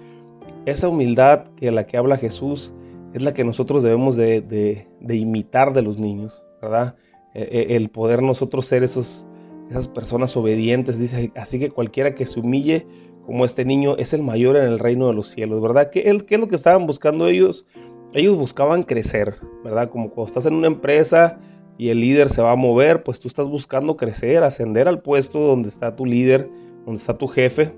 Esa 0.67 0.89
humildad 0.89 1.47
que 1.57 1.71
la 1.73 1.87
que 1.87 1.97
habla 1.97 2.17
Jesús 2.17 2.75
es 3.15 3.23
la 3.23 3.35
que 3.35 3.45
nosotros 3.45 3.83
debemos 3.83 4.17
de, 4.17 4.87
imitar 5.09 5.73
de 5.73 5.83
los 5.83 5.99
niños, 5.99 6.45
¿verdad? 6.61 6.97
E, 7.35 7.43
e, 7.43 7.77
el 7.77 7.91
poder 7.91 8.23
nosotros 8.23 8.67
ser 8.67 8.83
esos, 8.83 9.27
esas 9.71 9.89
personas 9.89 10.37
obedientes, 10.37 10.99
dice, 10.99 11.33
así 11.37 11.59
que 11.59 11.71
cualquiera 11.71 12.15
que 12.15 12.27
se 12.27 12.41
humille 12.41 12.87
como 13.25 13.45
este 13.45 13.65
niño 13.65 13.97
es 13.99 14.15
el 14.15 14.23
mayor 14.23 14.57
en 14.57 14.65
el 14.65 14.79
reino 14.79 15.09
de 15.09 15.15
los 15.15 15.29
cielos, 15.29 15.61
¿verdad? 15.61 15.91
¿Qué, 15.91 16.03
¿Qué, 16.03 16.35
es 16.35 16.41
lo 16.41 16.49
que 16.49 16.55
estaban 16.55 16.87
buscando 16.87 17.29
ellos? 17.29 17.67
Ellos 18.15 18.37
buscaban 18.37 18.83
crecer, 18.83 19.37
¿verdad? 19.63 19.91
Como 19.91 20.11
cuando 20.11 20.29
estás 20.29 20.47
en 20.47 20.55
una 20.55 20.67
empresa 20.67 21.39
y 21.77 21.91
el 21.91 22.01
líder 22.01 22.31
se 22.31 22.41
va 22.41 22.53
a 22.53 22.57
mover, 22.57 23.03
pues 23.03 23.21
tú 23.21 23.29
estás 23.29 23.47
buscando 23.47 23.97
crecer, 23.97 24.43
ascender 24.43 24.89
al 24.89 25.03
puesto 25.03 25.41
donde 25.41 25.69
está 25.69 25.95
tu 25.95 26.07
líder, 26.07 26.51
donde 26.87 26.99
está 26.99 27.19
tu 27.19 27.29
jefe, 27.29 27.75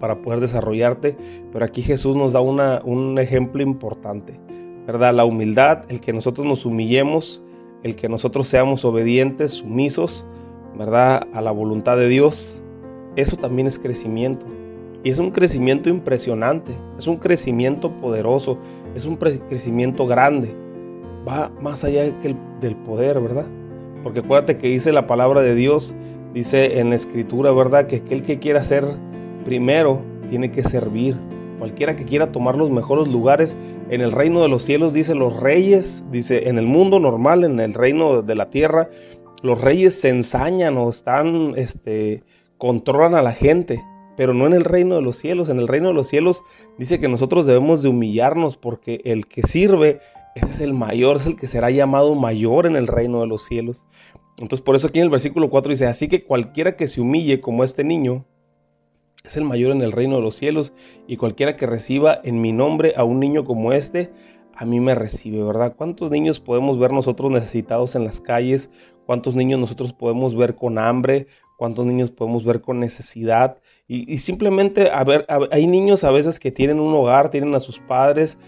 para 0.00 0.16
poder 0.16 0.40
desarrollarte. 0.40 1.16
Pero 1.52 1.64
aquí 1.64 1.82
Jesús 1.82 2.16
nos 2.16 2.32
da 2.32 2.40
una, 2.40 2.80
un 2.84 3.18
ejemplo 3.18 3.62
importante, 3.62 4.38
¿verdad? 4.86 5.14
La 5.14 5.24
humildad, 5.24 5.84
el 5.88 6.00
que 6.00 6.12
nosotros 6.12 6.46
nos 6.46 6.64
humillemos, 6.66 7.42
el 7.82 7.96
que 7.96 8.08
nosotros 8.08 8.48
seamos 8.48 8.84
obedientes, 8.84 9.52
sumisos, 9.52 10.26
¿verdad? 10.76 11.26
A 11.32 11.40
la 11.40 11.50
voluntad 11.50 11.96
de 11.96 12.08
Dios. 12.08 12.60
Eso 13.16 13.36
también 13.36 13.66
es 13.66 13.78
crecimiento. 13.78 14.46
Y 15.04 15.10
es 15.10 15.18
un 15.18 15.32
crecimiento 15.32 15.88
impresionante, 15.88 16.72
es 16.96 17.06
un 17.08 17.16
crecimiento 17.16 17.90
poderoso, 18.00 18.58
es 18.94 19.04
un 19.04 19.16
crecimiento 19.16 20.06
grande. 20.06 20.54
Va 21.28 21.50
más 21.60 21.82
allá 21.84 22.04
del 22.60 22.76
poder, 22.76 23.20
¿verdad? 23.20 23.46
Porque 24.02 24.20
acuérdate 24.20 24.58
que 24.58 24.68
dice 24.68 24.92
la 24.92 25.06
palabra 25.06 25.42
de 25.42 25.54
Dios, 25.54 25.94
dice 26.34 26.78
en 26.78 26.90
la 26.90 26.96
escritura, 26.96 27.52
¿verdad? 27.52 27.86
Que 27.86 27.96
aquel 27.96 28.22
que 28.22 28.38
quiera 28.38 28.62
ser 28.62 28.84
primero 29.44 30.00
tiene 30.30 30.50
que 30.50 30.62
servir. 30.62 31.16
Cualquiera 31.58 31.94
que 31.94 32.04
quiera 32.04 32.32
tomar 32.32 32.56
los 32.56 32.70
mejores 32.70 33.06
lugares 33.06 33.56
en 33.88 34.00
el 34.00 34.10
reino 34.10 34.42
de 34.42 34.48
los 34.48 34.64
cielos, 34.64 34.92
dice 34.92 35.14
los 35.14 35.38
reyes, 35.38 36.04
dice 36.10 36.48
en 36.48 36.58
el 36.58 36.66
mundo 36.66 36.98
normal, 36.98 37.44
en 37.44 37.60
el 37.60 37.74
reino 37.74 38.22
de 38.22 38.34
la 38.34 38.50
tierra, 38.50 38.88
los 39.42 39.60
reyes 39.60 40.00
se 40.00 40.08
ensañan 40.08 40.76
o 40.78 40.88
están, 40.88 41.54
este, 41.56 42.22
controlan 42.58 43.14
a 43.14 43.22
la 43.22 43.32
gente, 43.32 43.84
pero 44.16 44.34
no 44.34 44.46
en 44.46 44.54
el 44.54 44.64
reino 44.64 44.96
de 44.96 45.02
los 45.02 45.18
cielos. 45.18 45.48
En 45.48 45.58
el 45.58 45.68
reino 45.68 45.88
de 45.88 45.94
los 45.94 46.08
cielos 46.08 46.42
dice 46.78 47.00
que 47.00 47.08
nosotros 47.08 47.46
debemos 47.46 47.82
de 47.82 47.88
humillarnos 47.88 48.56
porque 48.56 49.00
el 49.04 49.26
que 49.26 49.42
sirve, 49.42 50.00
ese 50.34 50.50
es 50.50 50.60
el 50.60 50.74
mayor, 50.74 51.16
es 51.16 51.26
el 51.26 51.36
que 51.36 51.46
será 51.46 51.70
llamado 51.70 52.14
mayor 52.14 52.66
en 52.66 52.76
el 52.76 52.86
reino 52.86 53.20
de 53.20 53.26
los 53.26 53.44
cielos. 53.44 53.84
Entonces 54.38 54.62
por 54.62 54.76
eso 54.76 54.88
aquí 54.88 54.98
en 54.98 55.04
el 55.04 55.10
versículo 55.10 55.50
4 55.50 55.70
dice, 55.70 55.86
así 55.86 56.08
que 56.08 56.24
cualquiera 56.24 56.76
que 56.76 56.88
se 56.88 57.00
humille 57.00 57.40
como 57.40 57.64
este 57.64 57.84
niño, 57.84 58.24
es 59.24 59.36
el 59.36 59.44
mayor 59.44 59.72
en 59.72 59.82
el 59.82 59.92
reino 59.92 60.16
de 60.16 60.22
los 60.22 60.36
cielos, 60.36 60.72
y 61.06 61.16
cualquiera 61.16 61.56
que 61.56 61.66
reciba 61.66 62.20
en 62.24 62.40
mi 62.40 62.52
nombre 62.52 62.94
a 62.96 63.04
un 63.04 63.20
niño 63.20 63.44
como 63.44 63.72
este, 63.72 64.12
a 64.54 64.64
mí 64.64 64.80
me 64.80 64.94
recibe, 64.94 65.42
¿verdad? 65.42 65.74
¿Cuántos 65.76 66.10
niños 66.10 66.38
podemos 66.38 66.78
ver 66.78 66.92
nosotros 66.92 67.30
necesitados 67.30 67.94
en 67.94 68.04
las 68.04 68.20
calles? 68.20 68.70
¿Cuántos 69.06 69.34
niños 69.34 69.58
nosotros 69.58 69.92
podemos 69.92 70.36
ver 70.36 70.54
con 70.54 70.78
hambre? 70.78 71.26
¿Cuántos 71.56 71.86
niños 71.86 72.10
podemos 72.10 72.44
ver 72.44 72.60
con 72.60 72.78
necesidad? 72.78 73.58
Y, 73.88 74.18
simplemente, 74.18 74.90
a 74.90 75.04
ver, 75.04 75.26
hay 75.50 75.66
niños 75.66 76.04
a 76.04 76.10
veces 76.10 76.38
que 76.38 76.50
tienen 76.50 76.80
un 76.80 76.94
hogar, 76.94 77.30
tienen 77.30 77.54
a 77.54 77.60
sus 77.60 77.78
padres, 77.78 78.38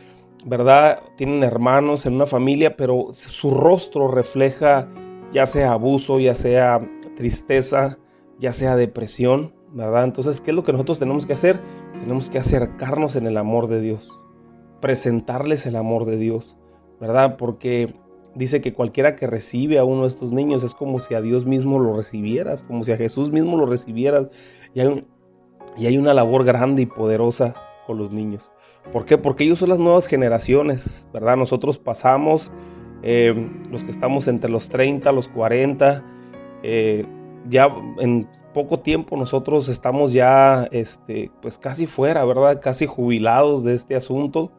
¿verdad? 0.45 1.01
Tienen 1.17 1.43
hermanos 1.43 2.07
en 2.07 2.15
una 2.15 2.27
familia, 2.27 2.77
pero 2.77 3.09
su 3.13 3.51
rostro 3.51 4.09
refleja 4.09 4.89
ya 5.33 5.47
sea 5.47 5.73
abuso, 5.73 6.21
ya 6.21 6.35
sea 6.35 6.81
tristeza, 7.17 7.99
ya 8.39 8.53
sea 8.53 8.77
depresión, 8.77 9.54
¿verdad? 9.75 10.05
Entonces, 10.05 10.41
¿qué 10.41 10.53
es 10.53 10.55
lo 10.55 10.65
que 10.65 10.73
nosotros 10.73 10.99
tenemos 10.99 11.27
que 11.27 11.33
hacer? 11.33 11.61
Tenemos 12.01 12.31
que 12.31 12.39
acercarnos 12.39 13.17
en 13.17 13.27
el 13.27 13.37
amor 13.37 13.67
de 13.67 13.81
Dios, 13.81 14.11
presentarles 14.81 15.67
el 15.67 15.77
amor 15.77 16.07
de 16.07 16.17
Dios, 16.17 16.57
¿verdad? 17.01 17.37
Porque 17.37 17.95
dice 18.35 18.61
que 18.61 18.73
cualquiera 18.73 19.17
que 19.17 19.27
recibe 19.27 19.79
a 19.79 19.85
uno 19.85 20.03
de 20.03 20.09
estos 20.09 20.33
niños 20.33 20.63
es 20.63 20.75
como 20.75 21.01
si 21.01 21.15
a 21.15 21.21
Dios 21.21 21.45
mismo 21.45 21.81
lo 21.81 21.97
recibieras, 21.97 22.63
como 22.63 22.85
si 22.85 22.93
a 22.93 22.97
Jesús 22.97 23.33
mismo 23.33 23.57
lo 23.57 23.67
recibieras. 23.67 24.29
Y 24.75 24.81
hay, 24.81 25.07
y 25.77 25.87
hay 25.87 25.99
una 25.99 26.15
labor 26.15 26.45
grande 26.45 26.83
y 26.83 26.87
poderosa 26.87 27.55
con 27.87 27.99
los 27.99 28.13
niños. 28.13 28.51
¿Por 28.93 29.07
qué? 29.07 29.19
Porque 29.19 29.45
ellos 29.45 29.59
son 29.59 29.71
las 29.71 29.79
nuevas 29.79 30.07
generaciones, 30.07 31.07
¿verdad? 31.13 31.37
Nosotros 31.37 31.79
pasamos, 31.79 32.53
eh, 33.03 33.35
los 33.71 33.83
que 33.83 33.91
estamos 33.91 34.29
entre 34.29 34.51
los 34.51 34.69
30, 34.69 35.11
los 35.13 35.29
40, 35.29 36.05
eh, 36.63 37.07
ya 37.49 37.69
en 37.99 38.29
poco 38.53 38.81
tiempo 38.81 39.17
nosotros 39.17 39.69
estamos 39.69 40.13
ya, 40.13 40.69
este, 40.73 41.31
pues 41.43 41.59
casi 41.59 41.87
fuera, 41.87 42.25
¿verdad? 42.25 42.61
Casi 42.63 42.87
jubilados 42.87 43.65
de 43.65 43.75
este 43.75 43.97
asunto. 43.97 44.53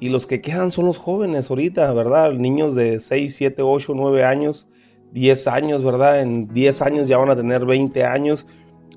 Y 0.00 0.08
los 0.08 0.26
que 0.26 0.40
quedan 0.40 0.70
son 0.70 0.86
los 0.86 0.98
jóvenes 0.98 1.48
ahorita, 1.50 1.92
¿verdad? 1.92 2.32
Niños 2.32 2.74
de 2.74 3.00
6, 3.00 3.34
7, 3.34 3.62
8, 3.62 3.92
9 3.94 4.24
años, 4.24 4.68
10 5.12 5.46
años, 5.48 5.84
¿verdad? 5.84 6.20
En 6.20 6.48
10 6.48 6.82
años 6.82 7.08
ya 7.08 7.16
van 7.16 7.30
a 7.30 7.36
tener 7.36 7.64
20 7.64 8.04
años 8.04 8.46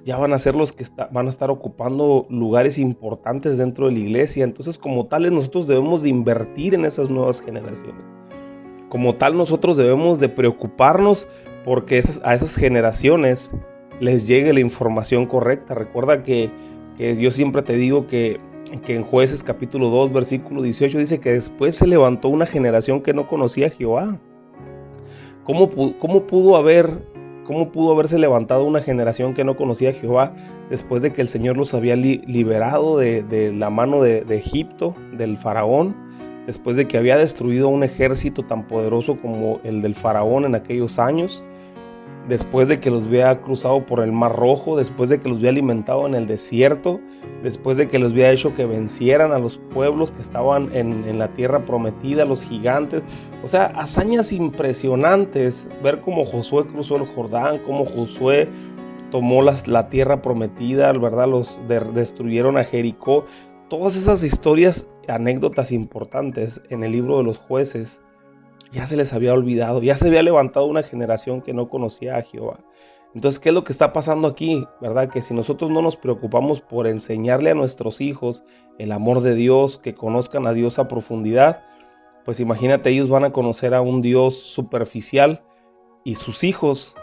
ya 0.07 0.15
van 0.15 0.31
a 0.31 0.39
ser 0.39 0.55
los 0.55 0.71
que 0.71 0.85
van 1.11 1.27
a 1.27 1.29
estar 1.29 1.49
ocupando 1.49 2.27
lugares 2.29 2.77
importantes 2.77 3.57
dentro 3.57 3.87
de 3.87 3.91
la 3.91 3.99
iglesia. 3.99 4.45
Entonces, 4.45 4.77
como 4.77 5.07
tales, 5.07 5.33
nosotros 5.33 5.67
debemos 5.67 6.01
de 6.01 6.07
invertir 6.07 6.73
en 6.73 6.85
esas 6.85 7.09
nuevas 7.09 7.41
generaciones. 7.41 8.01
Como 8.87 9.15
tal, 9.15 9.35
nosotros 9.35 9.75
debemos 9.75 10.21
de 10.21 10.29
preocuparnos 10.29 11.27
porque 11.67 12.01
a 12.23 12.33
esas 12.33 12.55
generaciones 12.55 13.51
les 13.99 14.25
llegue 14.25 14.53
la 14.53 14.61
información 14.61 15.25
correcta. 15.25 15.73
Recuerda 15.73 16.23
que, 16.23 16.49
yo 16.97 17.29
siempre 17.31 17.61
te 17.61 17.73
digo 17.73 18.07
que, 18.07 18.39
en 18.87 19.03
jueces 19.03 19.43
capítulo 19.43 19.89
2, 19.89 20.13
versículo 20.13 20.61
18 20.61 20.97
dice 20.97 21.19
que 21.19 21.33
después 21.33 21.75
se 21.75 21.85
levantó 21.85 22.29
una 22.29 22.45
generación 22.45 23.01
que 23.01 23.13
no 23.13 23.27
conocía 23.27 23.67
a 23.67 23.69
Jehová. 23.71 24.17
¿Cómo, 25.43 25.69
pudo 25.69 26.55
haber 26.55 27.01
¿Cómo 27.45 27.69
pudo 27.73 27.91
haberse 27.91 28.17
levantado 28.17 28.63
una 28.63 28.79
generación 28.79 29.33
que 29.33 29.43
no 29.43 29.57
conocía 29.57 29.89
a 29.89 29.93
Jehová 29.93 30.33
después 30.69 31.01
de 31.01 31.11
que 31.11 31.21
el 31.21 31.27
Señor 31.27 31.57
los 31.57 31.73
había 31.73 31.97
liberado 31.97 32.97
de, 32.97 33.51
la 33.53 33.69
mano 33.69 34.01
de, 34.01 34.23
Egipto, 34.29 34.95
del 35.17 35.37
faraón, 35.37 35.97
después 36.45 36.77
de 36.77 36.87
que 36.87 36.97
había 36.97 37.17
destruido 37.17 37.67
un 37.67 37.83
ejército 37.83 38.43
tan 38.43 38.65
poderoso 38.69 39.17
como 39.17 39.59
el 39.65 39.81
del 39.81 39.95
faraón 39.95 40.45
en 40.45 40.55
aquellos 40.55 40.97
años? 40.97 41.43
Después 42.27 42.67
de 42.67 42.79
que 42.79 42.89
los 42.89 43.03
había 43.03 43.41
cruzado 43.41 43.85
por 43.85 44.01
el 44.01 44.11
Mar 44.11 44.35
Rojo, 44.35 44.77
después 44.77 45.09
de 45.09 45.19
que 45.19 45.29
los 45.29 45.37
había 45.37 45.49
alimentado 45.49 46.05
en 46.05 46.13
el 46.13 46.27
desierto, 46.27 46.99
después 47.43 47.77
de 47.77 47.89
que 47.89 47.99
los 47.99 48.11
había 48.11 48.31
hecho 48.31 48.55
que 48.55 48.65
vencieran 48.65 49.31
a 49.31 49.39
los 49.39 49.57
pueblos 49.73 50.11
que 50.11 50.21
estaban 50.21 50.75
en, 50.75 51.17
la 51.17 51.29
tierra 51.29 51.65
prometida, 51.65 52.25
los 52.25 52.43
gigantes. 52.43 53.01
O 53.43 53.47
sea, 53.47 53.65
hazañas 53.75 54.31
impresionantes, 54.33 55.67
ver 55.83 56.01
cómo 56.01 56.25
Josué 56.25 56.65
cruzó 56.65 56.97
el 56.97 57.07
Jordán, 57.07 57.59
cómo 57.65 57.85
Josué 57.85 58.49
tomó 59.11 59.41
la 59.41 59.89
tierra 59.89 60.21
prometida, 60.21 60.91
¿verdad? 60.93 61.27
Los 61.27 61.57
destruyeron 61.93 62.57
a 62.57 62.65
Jericó. 62.65 63.25
Todas 63.69 63.95
esas 63.95 64.23
historias, 64.23 64.87
anécdotas 65.07 65.71
importantes 65.71 66.61
en 66.69 66.83
el 66.83 66.91
libro 66.91 67.17
de 67.17 67.23
los 67.23 67.37
jueces 67.37 68.01
ya 68.71 68.85
se 68.85 68.97
les 68.97 69.13
había 69.13 69.33
olvidado, 69.33 69.81
ya 69.81 69.95
se 69.97 70.07
había 70.07 70.23
levantado 70.23 70.65
una 70.65 70.83
generación 70.83 71.41
que 71.41 71.53
no 71.53 71.69
conocía 71.69 72.17
a 72.17 72.21
Jehová. 72.21 72.59
Entonces, 73.15 73.39
¿qué 73.39 73.49
es 73.49 73.55
lo 73.55 73.63
que 73.63 73.71
está 73.71 73.93
pasando 73.93 74.27
aquí? 74.27 74.67
¿Verdad? 74.81 75.09
Que 75.09 75.21
si 75.21 75.33
nosotros 75.33 75.71
no 75.71 75.81
nos 75.81 75.95
preocupamos 75.95 76.61
por 76.61 76.87
enseñarle 76.87 77.51
a 77.51 77.55
nuestros 77.55 78.01
hijos 78.01 78.43
el 78.77 78.91
amor 78.91 79.21
de 79.21 79.33
Dios, 79.33 79.77
que 79.77 79.95
conozcan 79.95 80.45
a 80.45 80.53
Dios 80.53 80.77
a 80.77 80.87
profundidad, 80.87 81.63
pues 82.25 82.39
imagínate, 82.39 82.89
ellos 82.89 83.09
van 83.09 83.23
a 83.23 83.31
conocer 83.31 83.73
a 83.73 83.81
un 83.81 84.01
Dios 84.01 84.37
superficial 84.37 85.43
y 86.03 86.15
sus 86.15 86.43
hijos 86.43 86.93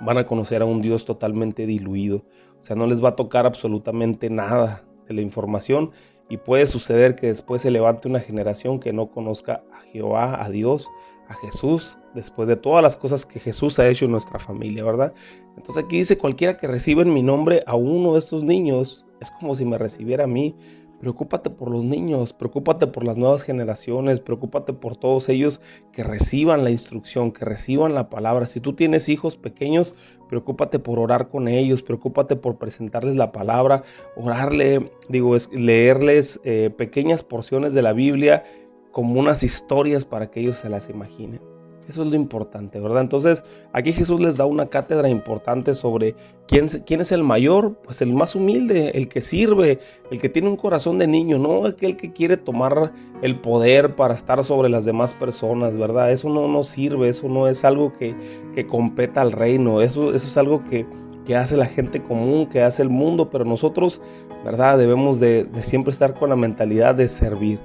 van 0.00 0.18
a 0.18 0.26
conocer 0.26 0.62
a 0.62 0.64
un 0.64 0.80
Dios 0.80 1.04
totalmente 1.04 1.66
diluido. 1.66 2.24
O 2.58 2.62
sea, 2.62 2.76
no 2.76 2.86
les 2.86 3.04
va 3.04 3.10
a 3.10 3.16
tocar 3.16 3.44
absolutamente 3.44 4.30
nada 4.30 4.84
de 5.08 5.14
la 5.14 5.20
información 5.20 5.90
y 6.28 6.38
puede 6.38 6.66
suceder 6.66 7.14
que 7.14 7.28
después 7.28 7.62
se 7.62 7.70
levante 7.70 8.08
una 8.08 8.20
generación 8.20 8.80
que 8.80 8.92
no 8.92 9.10
conozca 9.10 9.62
a 9.72 9.80
Jehová, 9.92 10.42
a 10.42 10.48
Dios, 10.50 10.88
a 11.28 11.34
Jesús, 11.34 11.98
después 12.14 12.48
de 12.48 12.56
todas 12.56 12.82
las 12.82 12.96
cosas 12.96 13.26
que 13.26 13.40
Jesús 13.40 13.78
ha 13.78 13.88
hecho 13.88 14.04
en 14.04 14.12
nuestra 14.12 14.38
familia, 14.38 14.84
¿verdad? 14.84 15.12
Entonces 15.56 15.84
aquí 15.84 15.98
dice, 15.98 16.18
cualquiera 16.18 16.56
que 16.56 16.66
reciba 16.66 17.02
en 17.02 17.12
mi 17.12 17.22
nombre 17.22 17.62
a 17.66 17.74
uno 17.74 18.12
de 18.12 18.18
estos 18.18 18.42
niños, 18.44 19.06
es 19.20 19.30
como 19.32 19.54
si 19.54 19.64
me 19.64 19.78
recibiera 19.78 20.24
a 20.24 20.28
mí. 20.28 20.54
Preocúpate 21.00 21.50
por 21.50 21.70
los 21.70 21.84
niños, 21.84 22.32
preocúpate 22.32 22.86
por 22.86 23.04
las 23.04 23.16
nuevas 23.16 23.42
generaciones, 23.42 24.20
preocúpate 24.20 24.72
por 24.72 24.96
todos 24.96 25.28
ellos 25.28 25.60
que 25.92 26.02
reciban 26.02 26.64
la 26.64 26.70
instrucción, 26.70 27.32
que 27.32 27.44
reciban 27.44 27.94
la 27.94 28.08
palabra. 28.08 28.46
Si 28.46 28.60
tú 28.60 28.72
tienes 28.72 29.08
hijos 29.10 29.36
pequeños, 29.36 29.94
preocúpate 30.28 30.78
por 30.78 30.98
orar 30.98 31.28
con 31.28 31.48
ellos, 31.48 31.82
preocúpate 31.82 32.36
por 32.36 32.56
presentarles 32.56 33.14
la 33.16 33.30
palabra, 33.30 33.84
orarle, 34.16 34.90
digo, 35.08 35.36
es 35.36 35.52
leerles 35.52 36.40
eh, 36.44 36.70
pequeñas 36.76 37.22
porciones 37.22 37.74
de 37.74 37.82
la 37.82 37.92
Biblia 37.92 38.44
como 38.90 39.20
unas 39.20 39.42
historias 39.42 40.06
para 40.06 40.30
que 40.30 40.40
ellos 40.40 40.56
se 40.56 40.70
las 40.70 40.88
imaginen. 40.88 41.55
Eso 41.88 42.02
es 42.02 42.08
lo 42.08 42.16
importante, 42.16 42.80
¿verdad? 42.80 43.02
Entonces, 43.02 43.44
aquí 43.72 43.92
Jesús 43.92 44.20
les 44.20 44.36
da 44.36 44.44
una 44.44 44.66
cátedra 44.66 45.08
importante 45.08 45.74
sobre 45.76 46.16
quién, 46.48 46.66
quién 46.84 47.00
es 47.00 47.12
el 47.12 47.22
mayor, 47.22 47.74
pues 47.84 48.02
el 48.02 48.12
más 48.12 48.34
humilde, 48.34 48.90
el 48.94 49.08
que 49.08 49.22
sirve, 49.22 49.78
el 50.10 50.20
que 50.20 50.28
tiene 50.28 50.48
un 50.48 50.56
corazón 50.56 50.98
de 50.98 51.06
niño, 51.06 51.38
no 51.38 51.64
aquel 51.64 51.96
que 51.96 52.12
quiere 52.12 52.36
tomar 52.36 52.92
el 53.22 53.38
poder 53.38 53.94
para 53.94 54.14
estar 54.14 54.42
sobre 54.42 54.68
las 54.68 54.84
demás 54.84 55.14
personas, 55.14 55.76
¿verdad? 55.76 56.10
Eso 56.10 56.28
no 56.28 56.64
sirve, 56.64 57.08
eso 57.08 57.28
no 57.28 57.46
es 57.46 57.64
algo 57.64 57.92
que, 57.92 58.16
que 58.54 58.66
competa 58.66 59.22
al 59.22 59.30
reino, 59.30 59.80
eso, 59.80 60.12
eso 60.12 60.26
es 60.26 60.36
algo 60.36 60.64
que, 60.68 60.86
que 61.24 61.36
hace 61.36 61.56
la 61.56 61.66
gente 61.66 62.02
común, 62.02 62.46
que 62.46 62.62
hace 62.62 62.82
el 62.82 62.90
mundo, 62.90 63.30
pero 63.30 63.44
nosotros, 63.44 64.02
¿verdad? 64.44 64.76
Debemos 64.76 65.20
de, 65.20 65.44
de 65.44 65.62
siempre 65.62 65.92
estar 65.92 66.14
con 66.14 66.30
la 66.30 66.36
mentalidad 66.36 66.96
de 66.96 67.06
servir 67.06 67.60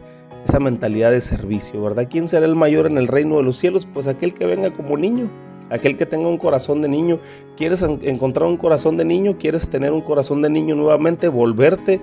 esa 0.45 0.60
mentalidad 0.60 1.12
de 1.12 1.21
servicio, 1.21 1.81
¿verdad? 1.81 2.07
¿Quién 2.10 2.27
será 2.27 2.45
el 2.45 2.55
mayor 2.55 2.86
en 2.88 2.98
el 2.98 3.07
reino 3.07 3.38
de 3.38 3.43
los 3.43 3.57
cielos? 3.57 3.88
Pues 3.91 4.07
aquel 4.07 4.33
que 4.33 4.45
venga 4.45 4.71
como 4.71 4.98
niño, 4.98 5.29
aquel 5.69 5.98
que 5.98 6.05
tenga 6.05 6.27
un 6.27 6.38
corazón 6.38 6.81
de 6.81 6.89
niño. 6.89 7.19
¿Quieres 7.57 7.81
encontrar 7.81 8.48
un 8.48 8.57
corazón 8.57 8.98
de 8.98 9.05
niño? 9.05 9.38
¿Quieres 9.38 9.69
tener 9.69 9.91
un 9.91 10.01
corazón 10.01 10.41
de 10.41 10.50
niño 10.50 10.75
nuevamente? 10.75 11.27
¿Volverte 11.27 12.00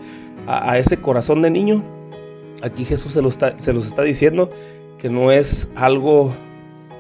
a, 0.47 0.79
ese 0.79 0.97
corazón 0.99 1.43
de 1.43 1.51
niño? 1.51 1.85
Aquí 2.63 2.85
Jesús 2.85 3.13
se, 3.13 3.21
se 3.59 3.73
los 3.73 3.87
está 3.87 4.03
diciendo 4.03 4.51
que 4.99 5.11
no 5.11 5.31
es 5.31 5.71
algo 5.77 6.35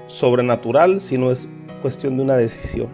sobrenatural, 0.07 1.01
sino 1.01 1.31
es 1.33 1.49
cuestión 1.83 2.17
de 2.17 2.23
una 2.23 2.37
decisión. 2.37 2.89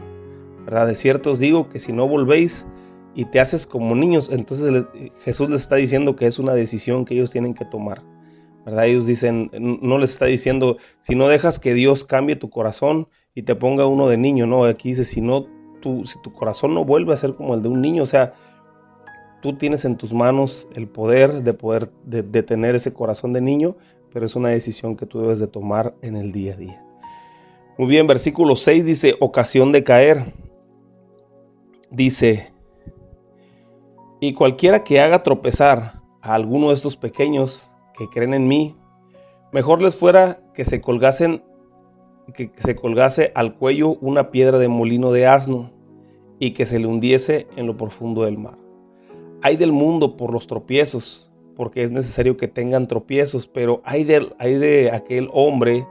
¿verdad? 0.65 0.87
De 0.87 0.95
cierto 0.95 1.33
os 1.33 1.39
digo 1.39 1.69
que 1.69 1.81
si 1.81 1.93
no 1.93 2.09
volvéis 2.09 2.67
y 3.15 3.27
te 3.27 3.39
haces 3.39 3.67
como 3.67 3.95
niños, 3.95 4.31
entonces 4.33 4.87
Jesús 5.25 5.51
les 5.51 5.61
está 5.61 5.77
diciendo 5.77 6.17
que 6.17 6.27
es 6.27 6.39
una 6.39 6.55
decisión 6.55 7.05
que 7.05 7.15
ellos 7.15 7.31
tienen 7.31 7.55
que 7.55 7.65
tomar. 7.65 8.03
¿Verdad? 8.65 8.87
Ellos 8.87 9.07
dicen, 9.07 9.51
no 9.53 9.99
les 9.99 10.13
está 10.13 10.27
diciendo, 10.27 10.79
si 11.01 11.15
no 11.15 11.29
dejas 11.29 11.59
que 11.59 11.75
Dios 11.75 12.05
cambie 12.05 12.37
tu 12.37 12.51
corazón 12.51 13.09
y 13.35 13.43
te 13.43 13.55
ponga 13.55 13.87
uno 13.87 14.09
de 14.09 14.17
niño, 14.17 14.47
no, 14.47 14.65
aquí 14.65 14.91
dice, 14.91 15.05
si 15.05 15.21
no, 15.21 15.47
tu, 15.81 16.07
si 16.07 16.21
tu 16.23 16.33
corazón 16.33 16.75
no 16.75 16.85
vuelve 16.85 17.13
a 17.13 17.17
ser 17.17 17.35
como 17.35 17.55
el 17.55 17.63
de 17.63 17.69
un 17.69 17.83
niño, 17.83 18.03
o 18.03 18.07
sea, 18.07 18.35
tú 19.45 19.53
tienes 19.59 19.85
en 19.85 19.99
tus 19.99 20.15
manos 20.15 20.67
el 20.75 20.89
poder 20.89 21.43
de 21.43 21.53
poder 21.53 21.91
de, 22.05 22.43
tener 22.43 22.75
ese 22.75 22.95
corazón 22.95 23.35
de 23.35 23.43
niño, 23.43 23.77
pero 24.11 24.25
es 24.25 24.35
una 24.37 24.49
decisión 24.49 24.97
que 24.97 25.05
tú 25.05 25.21
debes 25.21 25.39
de 25.39 25.47
tomar 25.47 25.95
en 26.01 26.17
el 26.17 26.33
día 26.33 26.55
a 26.55 26.57
día. 26.57 26.83
Muy 27.77 27.89
bien, 27.89 28.07
versículo 28.07 28.57
6 28.57 28.87
dice, 28.87 29.17
ocasión 29.21 29.71
de 29.71 29.85
caer. 29.85 30.33
Dice, 31.91 32.55
y 34.19 34.33
cualquiera 34.33 34.83
que 34.83 34.99
haga 34.99 35.23
tropezar 35.23 36.01
a 36.23 36.35
alguno 36.35 36.69
de 36.69 36.75
estos 36.77 36.97
pequeños 36.97 37.71
que 37.97 38.09
creen 38.09 38.35
en 38.35 38.49
mí, 38.49 38.77
mejor 39.53 39.83
les 39.83 39.95
fuera 39.95 40.41
que 40.55 40.65
se 40.65 40.81
colgasen 40.81 41.43
que 42.33 42.51
se 42.57 42.75
colgase 42.75 43.33
al 43.35 43.57
cuello 43.57 43.99
una 44.01 44.31
piedra 44.31 44.59
de 44.59 44.69
molino 44.69 45.13
de 45.13 45.27
asno 45.27 45.71
y 46.39 46.53
que 46.53 46.65
se 46.65 46.79
le 46.79 46.87
hundiese 46.87 47.47
en 47.57 47.67
lo 47.67 47.77
profundo 47.77 48.25
del 48.25 48.39
mar. 48.39 48.57
Hay 49.43 49.57
del 49.57 49.73
mundo 49.73 50.17
por 50.17 50.33
los 50.33 50.47
tropiezos, 50.47 51.31
porque 51.55 51.85
es 51.85 51.91
necesario 51.91 52.37
que 52.37 52.49
tengan 52.49 52.89
tropiezos, 52.89 53.47
pero 53.47 53.83
hay 53.85 54.05
de, 54.05 54.33
hay 54.39 54.55
de 54.55 54.91
aquel 54.91 55.29
hombre 55.33 55.87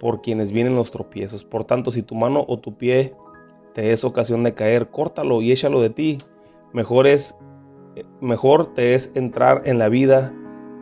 por 0.00 0.22
quienes 0.22 0.52
vienen 0.52 0.74
los 0.74 0.90
tropiezos. 0.90 1.44
Por 1.44 1.64
tanto, 1.64 1.90
si 1.90 2.02
tu 2.02 2.14
mano 2.14 2.44
o 2.48 2.58
tu 2.58 2.76
pie 2.76 3.14
te 3.74 3.92
es 3.92 4.04
ocasión 4.04 4.42
de 4.44 4.54
caer, 4.54 4.88
córtalo 4.88 5.42
y 5.42 5.52
échalo 5.52 5.82
de 5.82 5.90
ti. 5.90 6.18
Mejor 6.72 7.06
es 7.06 7.36
mejor 8.20 8.74
te 8.74 8.94
es 8.94 9.10
entrar 9.14 9.62
en 9.64 9.78
la 9.78 9.88
vida 9.88 10.32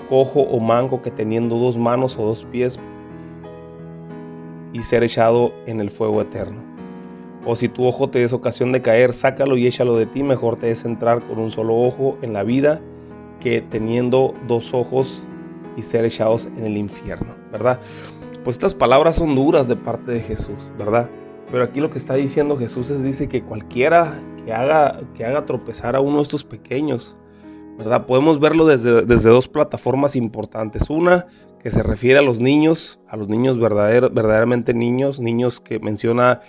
cojo 0.09 0.41
o 0.41 0.61
manco 0.61 1.03
que 1.03 1.11
teniendo 1.11 1.57
dos 1.57 1.77
manos 1.77 2.17
o 2.19 2.25
dos 2.27 2.45
pies 2.45 2.79
y 4.73 4.83
ser 4.83 5.03
echado 5.03 5.53
en 5.67 5.81
el 5.81 5.91
fuego 5.91 6.21
eterno. 6.21 6.61
O 7.45 7.55
si 7.55 7.69
tu 7.69 7.87
ojo 7.87 8.11
te 8.11 8.25
es 8.25 8.33
ocasión 8.33 8.73
de 8.73 8.83
caer, 8.83 9.15
sácalo 9.15 9.57
y 9.57 9.67
échalo 9.67 9.97
de 9.97 10.07
ti, 10.07 10.23
mejor 10.23 10.57
te 10.57 10.71
es 10.71 10.85
entrar 10.85 11.23
con 11.23 11.39
un 11.39 11.51
solo 11.51 11.77
ojo 11.77 12.19
en 12.23 12.33
la 12.33 12.43
vida 12.43 12.81
que 13.41 13.61
teniendo 13.61 14.35
dos 14.49 14.75
ojos 14.75 15.23
y 15.77 15.83
ser 15.83 16.05
echados 16.05 16.47
en 16.47 16.65
el 16.65 16.77
infierno, 16.77 17.35
¿verdad? 17.53 17.79
Pues 18.43 18.57
estas 18.57 18.75
palabras 18.75 19.17
son 19.17 19.37
duras 19.37 19.69
de 19.69 19.77
parte 19.77 20.11
de 20.11 20.21
Jesús, 20.21 20.73
¿verdad? 20.79 21.09
Pero 21.51 21.63
aquí 21.63 21.81
lo 21.81 21.91
que 21.91 21.99
está 21.99 22.15
diciendo 22.15 22.57
Jesús 22.57 22.91
es, 22.91 23.05
dice 23.05 23.29
que 23.29 23.43
cualquiera 23.43 24.21
que 24.45 24.53
haga, 24.53 25.01
que 25.15 25.25
haga 25.25 25.47
tropezar 25.47 25.95
a 25.95 26.01
uno 26.01 26.17
de 26.17 26.23
estos 26.23 26.45
pequeños, 26.45 27.17
Podemos 28.06 28.40
verlo 28.40 28.66
desde, 28.66 29.04
desde 29.04 29.30
dos 29.30 29.49
plataformas 29.49 30.16
importantes. 30.16 30.88
Una 30.88 31.26
que 31.62 31.71
se 31.71 31.83
refiere 31.83 32.18
a 32.18 32.23
los 32.23 32.38
niños, 32.38 32.99
a 33.09 33.16
los 33.16 33.28
niños 33.28 33.59
verdaderamente 33.59 34.73
niños, 34.73 35.21
niños 35.21 35.61
que 35.61 35.78
menciona 35.78 36.40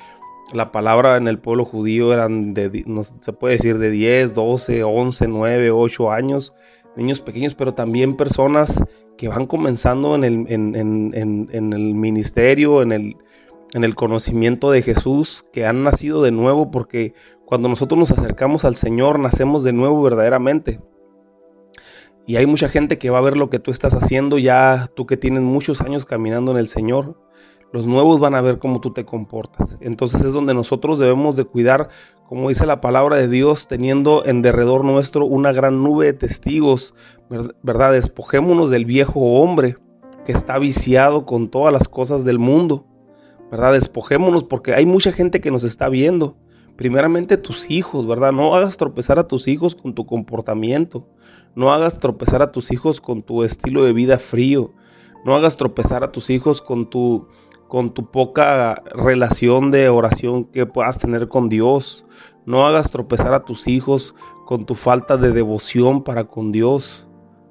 la 0.54 0.72
palabra 0.72 1.18
en 1.18 1.28
el 1.28 1.40
pueblo 1.40 1.66
judío 1.66 2.14
eran 2.14 2.54
de, 2.54 2.84
no 2.86 3.04
se 3.04 3.34
puede 3.34 3.56
decir 3.56 3.78
de 3.80 3.90
10, 3.90 4.34
12, 4.34 4.84
11, 4.84 5.28
9, 5.28 5.72
8 5.72 6.12
años, 6.12 6.54
niños 6.96 7.20
pequeños, 7.20 7.56
pero 7.56 7.74
también 7.74 8.16
personas 8.16 8.82
que 9.18 9.28
van 9.28 9.48
comenzando 9.48 10.16
en 10.16 10.24
el, 10.24 10.46
en 10.48 11.74
el 11.74 11.94
ministerio, 11.96 12.82
en 12.82 12.92
el, 12.92 13.18
en 13.74 13.84
el 13.84 13.96
conocimiento 13.96 14.72
de 14.72 14.82
Jesús, 14.82 15.46
que 15.52 15.66
han 15.66 15.84
nacido 15.84 16.24
de 16.24 16.32
nuevo, 16.32 16.72
porque 16.72 17.14
cuando 17.46 17.68
nosotros 17.70 18.00
nos 18.00 18.12
acercamos 18.12 18.66
al 18.66 18.76
Señor, 18.76 19.20
nacemos 19.20 19.64
de 19.64 19.74
nuevo 19.74 20.02
verdaderamente. 20.02 20.80
Y 22.28 22.36
hay 22.36 22.46
mucha 22.46 22.70
gente 22.70 23.00
que 23.00 23.10
va 23.10 23.18
a 23.18 23.22
ver 23.22 23.38
lo 23.38 23.50
que 23.50 23.58
tú 23.58 23.72
estás 23.72 23.94
haciendo, 23.94 24.38
ya 24.38 24.90
tú 24.96 25.08
que 25.08 25.18
tienes 25.18 25.42
muchos 25.42 25.82
años 25.82 26.06
caminando 26.06 26.52
en 26.52 26.58
el 26.58 26.68
Señor. 26.68 27.18
Los 27.74 27.88
nuevos 27.88 28.20
van 28.20 28.36
a 28.36 28.42
ver 28.42 28.60
cómo 28.60 28.80
tú 28.82 28.94
te 28.94 29.06
comportas. 29.06 29.78
Entonces 29.82 30.22
es 30.22 30.34
donde 30.34 30.54
nosotros 30.54 31.00
debemos 31.00 31.36
de 31.36 31.46
cuidar, 31.46 31.90
como 32.28 32.50
dice 32.50 32.66
la 32.66 32.82
palabra 32.82 33.16
de 33.16 33.28
Dios, 33.28 33.68
teniendo 33.68 34.26
en 34.26 34.42
derredor 34.42 34.86
nuestro 34.86 35.26
una 35.26 35.52
gran 35.54 35.82
nube 35.82 36.06
de 36.06 36.14
testigos, 36.14 36.94
¿verdad? 37.64 37.94
Despojémonos 37.94 38.70
del 38.70 38.86
viejo 38.86 39.20
hombre 39.42 39.78
que 40.26 40.34
está 40.34 40.60
viciado 40.60 41.26
con 41.26 41.50
todas 41.50 41.74
las 41.74 41.88
cosas 41.88 42.26
del 42.26 42.40
mundo 42.40 42.86
¿verdad? 43.52 43.74
Despojémonos 43.74 44.44
porque 44.44 44.74
hay 44.74 44.86
mucha 44.86 45.12
gente 45.12 45.42
que 45.42 45.52
nos 45.52 45.64
está 45.64 45.90
viendo. 45.90 46.38
Primeramente 46.78 47.38
tus 47.38 47.70
hijos, 47.72 48.06
¿verdad? 48.06 48.32
No 48.32 48.56
hagas 48.56 48.78
tropezar 48.78 49.18
a 49.18 49.28
tus 49.28 49.48
hijos 49.48 49.74
con 49.74 49.96
tu 49.96 50.06
comportamiento. 50.06 51.08
No 51.56 51.74
hagas 51.74 52.00
tropezar 52.00 52.44
a 52.44 52.52
tus 52.52 52.72
hijos 52.72 53.02
con 53.02 53.24
tu 53.24 53.44
estilo 53.44 53.84
de 53.84 53.94
vida 53.94 54.20
frío. 54.20 54.72
No 55.26 55.36
hagas 55.36 55.58
tropezar 55.58 56.04
a 56.04 56.12
tus 56.12 56.30
hijos 56.30 56.62
con 56.62 56.88
tu, 56.88 57.28
con 57.68 57.96
tu 57.96 58.12
poca 58.12 58.84
relación 58.94 59.72
de 59.72 59.90
oración 59.90 60.46
que 60.46 60.68
puedas 60.68 61.00
tener 61.00 61.28
con 61.28 61.50
Dios. 61.50 62.06
No 62.46 62.68
hagas 62.68 62.92
tropezar 62.92 63.34
a 63.34 63.44
tus 63.44 63.68
hijos 63.68 64.14
con 64.46 64.68
tu 64.68 64.76
falta 64.76 65.18
de 65.18 65.32
devoción 65.32 66.04
para 66.04 66.26
con 66.26 66.52
Dios. 66.52 67.07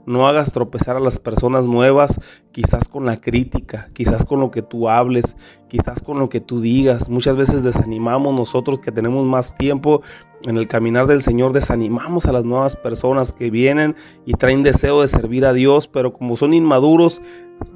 No 0.06 0.28
hagas 0.28 0.52
tropezar 0.52 0.96
a 0.96 1.00
las 1.00 1.18
personas 1.18 1.66
nuevas, 1.66 2.20
quizás 2.52 2.88
con 2.88 3.06
la 3.06 3.20
crítica, 3.20 3.90
quizás 3.92 4.24
con 4.24 4.40
lo 4.40 4.50
que 4.50 4.62
tú 4.62 4.88
hables, 4.88 5.36
quizás 5.68 6.02
con 6.02 6.18
lo 6.18 6.28
que 6.28 6.40
tú 6.40 6.60
digas. 6.60 7.10
Muchas 7.10 7.36
veces 7.36 7.62
desanimamos 7.62 8.34
nosotros 8.34 8.80
que 8.80 8.92
tenemos 8.92 9.24
más 9.26 9.56
tiempo 9.56 10.02
en 10.44 10.56
el 10.56 10.68
caminar 10.68 11.06
del 11.06 11.22
Señor, 11.22 11.52
desanimamos 11.52 12.26
a 12.26 12.32
las 12.32 12.44
nuevas 12.44 12.76
personas 12.76 13.32
que 13.32 13.50
vienen 13.50 13.96
y 14.24 14.34
traen 14.34 14.62
deseo 14.62 15.00
de 15.00 15.08
servir 15.08 15.44
a 15.44 15.52
Dios, 15.52 15.88
pero 15.88 16.12
como 16.12 16.36
son 16.36 16.54
inmaduros, 16.54 17.20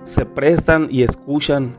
se 0.05 0.25
prestan 0.25 0.89
y 0.91 1.03
escuchan 1.03 1.77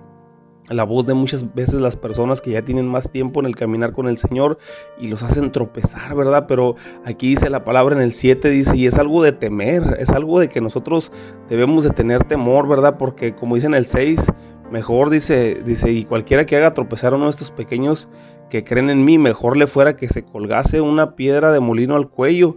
la 0.70 0.84
voz 0.84 1.06
de 1.06 1.14
muchas 1.14 1.54
veces 1.54 1.76
las 1.82 1.96
personas 1.96 2.42
que 2.42 2.52
ya 2.52 2.64
tienen 2.64 2.88
más 2.88 3.12
tiempo 3.12 3.40
en 3.40 3.46
el 3.46 3.56
caminar 3.56 3.94
con 3.94 4.08
el 4.08 4.18
Señor 4.18 4.58
y 5.00 5.08
los 5.08 5.24
hacen 5.24 5.52
tropezar, 5.52 6.16
¿verdad? 6.16 6.46
Pero 6.48 6.76
aquí 7.06 7.30
dice 7.30 7.50
la 7.50 7.64
palabra 7.64 7.96
en 7.96 8.02
el 8.02 8.14
7, 8.14 8.50
dice, 8.50 8.78
y 8.78 8.86
es 8.86 8.98
algo 8.98 9.24
de 9.24 9.32
temer, 9.32 9.98
es 10.00 10.10
algo 10.10 10.40
de 10.40 10.50
que 10.50 10.62
nosotros 10.62 11.12
debemos 11.50 11.84
de 11.84 11.90
tener 11.90 12.24
temor, 12.24 12.68
¿verdad? 12.68 12.98
Porque 12.98 13.36
como 13.36 13.56
dice 13.56 13.68
en 13.68 13.74
el 13.74 13.86
6, 13.86 14.28
mejor 14.72 15.10
dice, 15.10 15.62
dice, 15.66 15.92
y 15.92 16.06
cualquiera 16.06 16.46
que 16.46 16.56
haga 16.56 16.74
tropezar 16.74 17.14
a 17.14 17.16
uno 17.18 17.26
de 17.26 17.32
estos 17.32 17.52
pequeños 17.52 18.08
que 18.50 18.64
creen 18.64 18.90
en 18.90 19.04
mí, 19.04 19.18
mejor 19.18 19.58
le 19.58 19.68
fuera 19.68 19.96
que 19.96 20.08
se 20.08 20.24
colgase 20.24 20.82
una 20.82 21.16
piedra 21.16 21.52
de 21.52 21.60
molino 21.60 21.96
al 21.96 22.10
cuello 22.10 22.56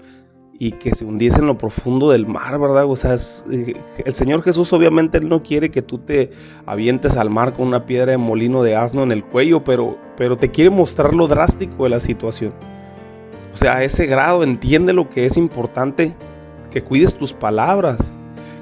y 0.59 0.73
que 0.73 0.95
se 0.95 1.05
hundiese 1.05 1.41
en 1.41 1.47
lo 1.47 1.59
profundo 1.59 2.11
del 2.11 2.27
mar, 2.27 2.59
¿verdad? 2.59 2.85
O 2.87 2.97
sea, 2.97 3.17
eh, 3.51 3.75
el 4.05 4.15
Señor 4.15 4.43
Jesús 4.43 4.73
obviamente 4.73 5.21
no 5.21 5.43
quiere 5.43 5.71
que 5.71 5.83
tú 5.83 5.99
te 5.99 6.31
avientes 6.67 7.17
al 7.17 7.31
mar 7.31 7.55
con 7.55 7.67
una 7.67 7.87
piedra 7.87 8.13
de 8.13 8.19
molino 8.19 8.63
de 8.63 8.77
asno 8.77 9.03
en 9.03 9.13
el 9.13 9.25
cuello, 9.25 9.65
pero, 9.65 9.99
pero 10.17 10.37
te 10.37 10.51
quiere 10.51 10.71
mostrar 10.71 11.15
lo 11.15 11.27
drástico 11.27 11.85
de 11.85 11.91
la 11.91 12.01
situación. 12.01 12.55
O 13.53 13.57
sea, 13.57 13.77
a 13.77 13.85
ese 13.85 14.07
grado 14.07 14.43
entiende 14.43 14.93
lo 14.93 15.11
que 15.11 15.27
es 15.27 15.37
importante, 15.37 16.15
que 16.71 16.83
cuides 16.83 17.15
tus 17.15 17.33
palabras, 17.33 18.17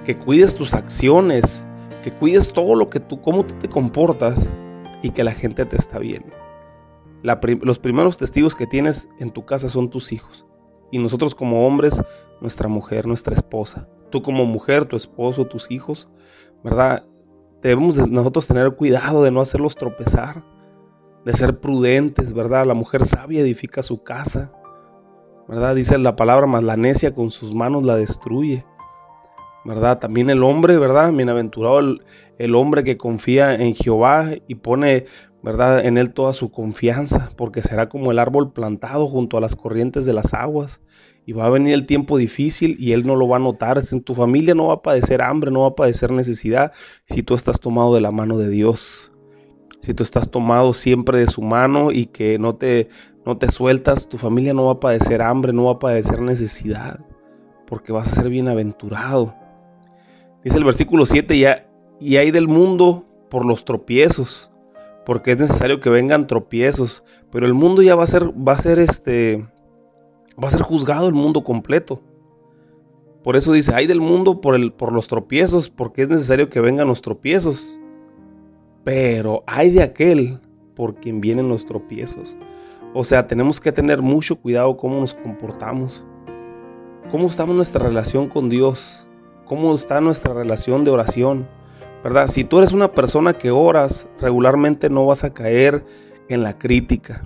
que 0.04 0.16
cuides 0.16 0.54
tus 0.54 0.74
acciones, 0.74 1.66
que 2.02 2.12
cuides 2.12 2.52
todo 2.52 2.74
lo 2.74 2.90
que 2.90 3.00
tú, 3.00 3.20
cómo 3.20 3.44
tú 3.44 3.54
te 3.60 3.68
comportas 3.68 4.48
y 5.02 5.10
que 5.10 5.24
la 5.24 5.32
gente 5.32 5.64
te 5.66 5.76
está 5.76 5.98
viendo. 5.98 6.34
los 7.22 7.78
primeros 7.78 8.16
testigos 8.16 8.54
que 8.54 8.66
tienes 8.66 9.08
en 9.18 9.30
tu 9.30 9.44
casa 9.44 9.68
son 9.68 9.90
tus 9.90 10.12
hijos 10.12 10.46
y 10.92 10.98
nosotros 10.98 11.34
como 11.34 11.66
hombres, 11.66 12.00
nuestra 12.40 12.68
mujer, 12.68 13.06
nuestra 13.06 13.34
esposa. 13.34 13.88
Tú 14.10 14.22
como 14.22 14.44
mujer, 14.44 14.84
tu 14.84 14.94
esposo, 14.94 15.46
tus 15.46 15.68
hijos, 15.70 16.08
¿verdad? 16.62 17.04
Debemos 17.62 17.96
nosotros 18.08 18.46
tener 18.46 18.76
cuidado 18.76 19.24
de 19.24 19.30
no 19.30 19.40
hacerlos 19.40 19.74
tropezar, 19.74 20.44
de 21.24 21.32
ser 21.32 21.58
prudentes, 21.58 22.32
¿verdad? 22.34 22.66
La 22.66 22.74
mujer 22.74 23.06
sabia 23.06 23.40
edifica 23.40 23.82
su 23.82 24.02
casa, 24.02 24.52
¿verdad? 25.48 25.74
Dice 25.74 25.96
la 25.98 26.14
palabra, 26.14 26.46
más 26.46 26.62
la 26.62 26.76
necia 26.76 27.14
con 27.14 27.30
sus 27.30 27.54
manos 27.54 27.84
la 27.84 27.96
destruye, 27.96 28.66
¿verdad? 29.64 29.98
También 29.98 30.28
el 30.28 30.42
hombre, 30.42 30.76
¿verdad? 30.76 31.10
Bienaventurado 31.10 31.78
el, 31.78 32.04
el 32.38 32.54
hombre 32.54 32.84
que 32.84 32.98
confía 32.98 33.54
en 33.54 33.74
Jehová 33.74 34.30
y 34.46 34.56
pone 34.56 35.06
¿verdad? 35.42 35.84
En 35.84 35.98
Él 35.98 36.12
toda 36.12 36.34
su 36.34 36.50
confianza, 36.50 37.30
porque 37.36 37.62
será 37.62 37.88
como 37.88 38.10
el 38.12 38.18
árbol 38.18 38.52
plantado 38.52 39.08
junto 39.08 39.36
a 39.36 39.40
las 39.40 39.56
corrientes 39.56 40.06
de 40.06 40.12
las 40.12 40.34
aguas. 40.34 40.80
Y 41.24 41.32
va 41.32 41.46
a 41.46 41.50
venir 41.50 41.74
el 41.74 41.86
tiempo 41.86 42.16
difícil 42.16 42.76
y 42.80 42.92
Él 42.92 43.06
no 43.06 43.14
lo 43.14 43.28
va 43.28 43.36
a 43.36 43.40
notar. 43.40 43.80
En 43.92 44.02
tu 44.02 44.14
familia 44.14 44.54
no 44.54 44.68
va 44.68 44.74
a 44.74 44.82
padecer 44.82 45.22
hambre, 45.22 45.50
no 45.50 45.62
va 45.62 45.68
a 45.68 45.74
padecer 45.74 46.10
necesidad 46.10 46.72
si 47.04 47.22
tú 47.22 47.34
estás 47.34 47.60
tomado 47.60 47.94
de 47.94 48.00
la 48.00 48.10
mano 48.10 48.38
de 48.38 48.48
Dios. 48.48 49.12
Si 49.80 49.94
tú 49.94 50.02
estás 50.02 50.30
tomado 50.30 50.74
siempre 50.74 51.18
de 51.18 51.26
su 51.26 51.42
mano 51.42 51.90
y 51.90 52.06
que 52.06 52.38
no 52.38 52.56
te, 52.56 52.88
no 53.24 53.38
te 53.38 53.50
sueltas, 53.50 54.08
tu 54.08 54.18
familia 54.18 54.54
no 54.54 54.66
va 54.66 54.72
a 54.72 54.80
padecer 54.80 55.22
hambre, 55.22 55.52
no 55.52 55.64
va 55.64 55.72
a 55.72 55.78
padecer 55.78 56.20
necesidad, 56.20 57.00
porque 57.66 57.92
vas 57.92 58.06
a 58.06 58.22
ser 58.22 58.28
bienaventurado. 58.28 59.34
Dice 60.44 60.58
el 60.58 60.64
versículo 60.64 61.04
7, 61.04 61.36
ya, 61.36 61.68
y 62.00 62.16
hay 62.16 62.30
del 62.30 62.46
mundo 62.46 63.06
por 63.28 63.44
los 63.44 63.64
tropiezos 63.64 64.51
porque 65.04 65.32
es 65.32 65.38
necesario 65.38 65.80
que 65.80 65.90
vengan 65.90 66.26
tropiezos, 66.26 67.04
pero 67.30 67.46
el 67.46 67.54
mundo 67.54 67.82
ya 67.82 67.94
va 67.94 68.04
a 68.04 68.08
ser 68.08 68.30
va 68.30 68.52
a 68.52 68.58
ser 68.58 68.78
este 68.78 69.46
va 70.42 70.48
a 70.48 70.50
ser 70.50 70.62
juzgado 70.62 71.08
el 71.08 71.14
mundo 71.14 71.44
completo. 71.44 72.00
Por 73.22 73.36
eso 73.36 73.52
dice, 73.52 73.72
hay 73.74 73.86
del 73.86 74.00
mundo 74.00 74.40
por, 74.40 74.56
el, 74.56 74.72
por 74.72 74.92
los 74.92 75.06
tropiezos, 75.06 75.70
porque 75.70 76.02
es 76.02 76.08
necesario 76.08 76.50
que 76.50 76.60
vengan 76.60 76.88
los 76.88 77.02
tropiezos. 77.02 77.78
Pero 78.84 79.44
hay 79.46 79.70
de 79.70 79.82
aquel 79.82 80.40
por 80.74 80.96
quien 80.96 81.20
vienen 81.20 81.48
los 81.48 81.64
tropiezos. 81.64 82.36
O 82.94 83.04
sea, 83.04 83.26
tenemos 83.26 83.60
que 83.60 83.70
tener 83.70 84.02
mucho 84.02 84.36
cuidado 84.40 84.76
cómo 84.76 85.00
nos 85.00 85.14
comportamos. 85.14 86.04
¿Cómo 87.12 87.28
está 87.28 87.46
nuestra 87.46 87.84
relación 87.84 88.28
con 88.28 88.48
Dios? 88.48 89.06
¿Cómo 89.44 89.74
está 89.74 90.00
nuestra 90.00 90.34
relación 90.34 90.84
de 90.84 90.90
oración? 90.90 91.48
¿Verdad? 92.02 92.26
Si 92.28 92.44
tú 92.44 92.58
eres 92.58 92.72
una 92.72 92.92
persona 92.92 93.32
que 93.32 93.50
oras 93.50 94.08
regularmente 94.20 94.90
no 94.90 95.06
vas 95.06 95.22
a 95.22 95.32
caer 95.32 95.84
en 96.28 96.42
la 96.42 96.58
crítica, 96.58 97.22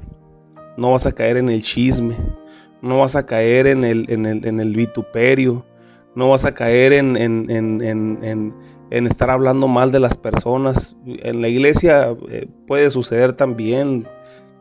no 0.77 0.91
vas 0.93 1.07
a 1.07 1.13
caer 1.13 1.39
en 1.39 1.49
el 1.49 1.63
chisme, 1.63 2.17
no 2.83 3.01
vas 3.01 3.17
a 3.17 3.25
caer 3.25 3.67
en 3.67 3.85
el, 3.85 4.05
en 4.09 4.61
el, 4.61 4.77
vituperio, 4.77 5.65
no 6.15 6.29
vas 6.29 6.45
a 6.45 6.53
caer 6.53 6.93
en, 6.93 7.17
en, 7.17 8.53
estar 8.91 9.31
hablando 9.31 9.67
mal 9.67 9.93
de 9.93 10.01
las 10.01 10.17
personas. 10.17 10.95
En 11.07 11.41
la 11.41 11.49
iglesia 11.49 12.15
eh, 12.29 12.47
puede 12.67 12.91
suceder 12.91 13.33
también 13.33 14.07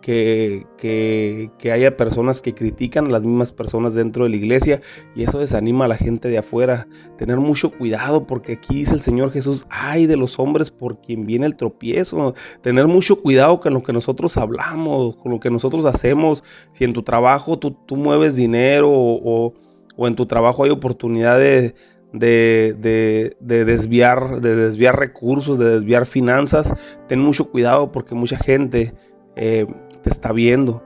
que, 0.05 1.49
haya 1.71 1.97
personas 1.97 2.41
que 2.41 2.53
critican 2.53 3.07
a 3.07 3.09
las 3.09 3.23
mismas 3.23 3.51
personas 3.51 3.95
dentro 3.95 4.23
de 4.23 4.29
la 4.29 4.35
iglesia 4.35 4.81
y 5.15 5.23
eso 5.23 5.39
desanima 5.39 5.85
a 5.85 5.87
la 5.87 5.97
gente 5.97 6.29
de 6.29 6.37
afuera. 6.37 6.87
Tener 7.17 7.37
mucho 7.37 7.71
cuidado 7.71 8.27
porque 8.27 8.53
aquí 8.53 8.75
dice 8.75 8.93
el 8.93 9.01
Señor 9.01 9.31
Jesús, 9.31 9.65
ay 9.69 10.05
de 10.05 10.15
los 10.15 10.37
hombres 10.37 10.69
por 10.69 11.01
quien 11.01 11.25
viene 11.25 11.47
el 11.47 11.55
tropiezo. 11.55 12.35
Tener 12.61 12.85
mucho 12.85 13.21
cuidado 13.21 13.59
con 13.59 13.73
lo 13.73 13.81
que 13.81 13.93
nosotros 13.93 14.37
hablamos, 14.37 15.15
con 15.15 15.31
lo 15.31 15.39
que 15.39 15.49
nosotros 15.49 15.85
hacemos. 15.85 16.43
Si 16.73 16.83
en 16.83 16.93
tu 16.93 17.01
trabajo 17.01 17.57
tú, 17.57 17.75
mueves 17.95 18.35
dinero 18.35 18.91
o, 18.91 19.53
en 19.97 20.15
tu 20.15 20.27
trabajo 20.27 20.65
hay 20.65 20.69
oportunidad 20.69 21.39
de, 21.39 21.73
de, 22.13 23.35
desviar, 23.41 24.39
de 24.39 24.55
desviar 24.55 24.99
recursos, 24.99 25.57
de 25.57 25.71
desviar 25.71 26.05
finanzas, 26.05 26.75
ten 27.07 27.19
mucho 27.19 27.49
cuidado 27.49 27.91
porque 27.91 28.13
mucha 28.13 28.37
gente 28.37 28.93
eh, 29.35 29.65
está 30.09 30.31
viendo. 30.31 30.83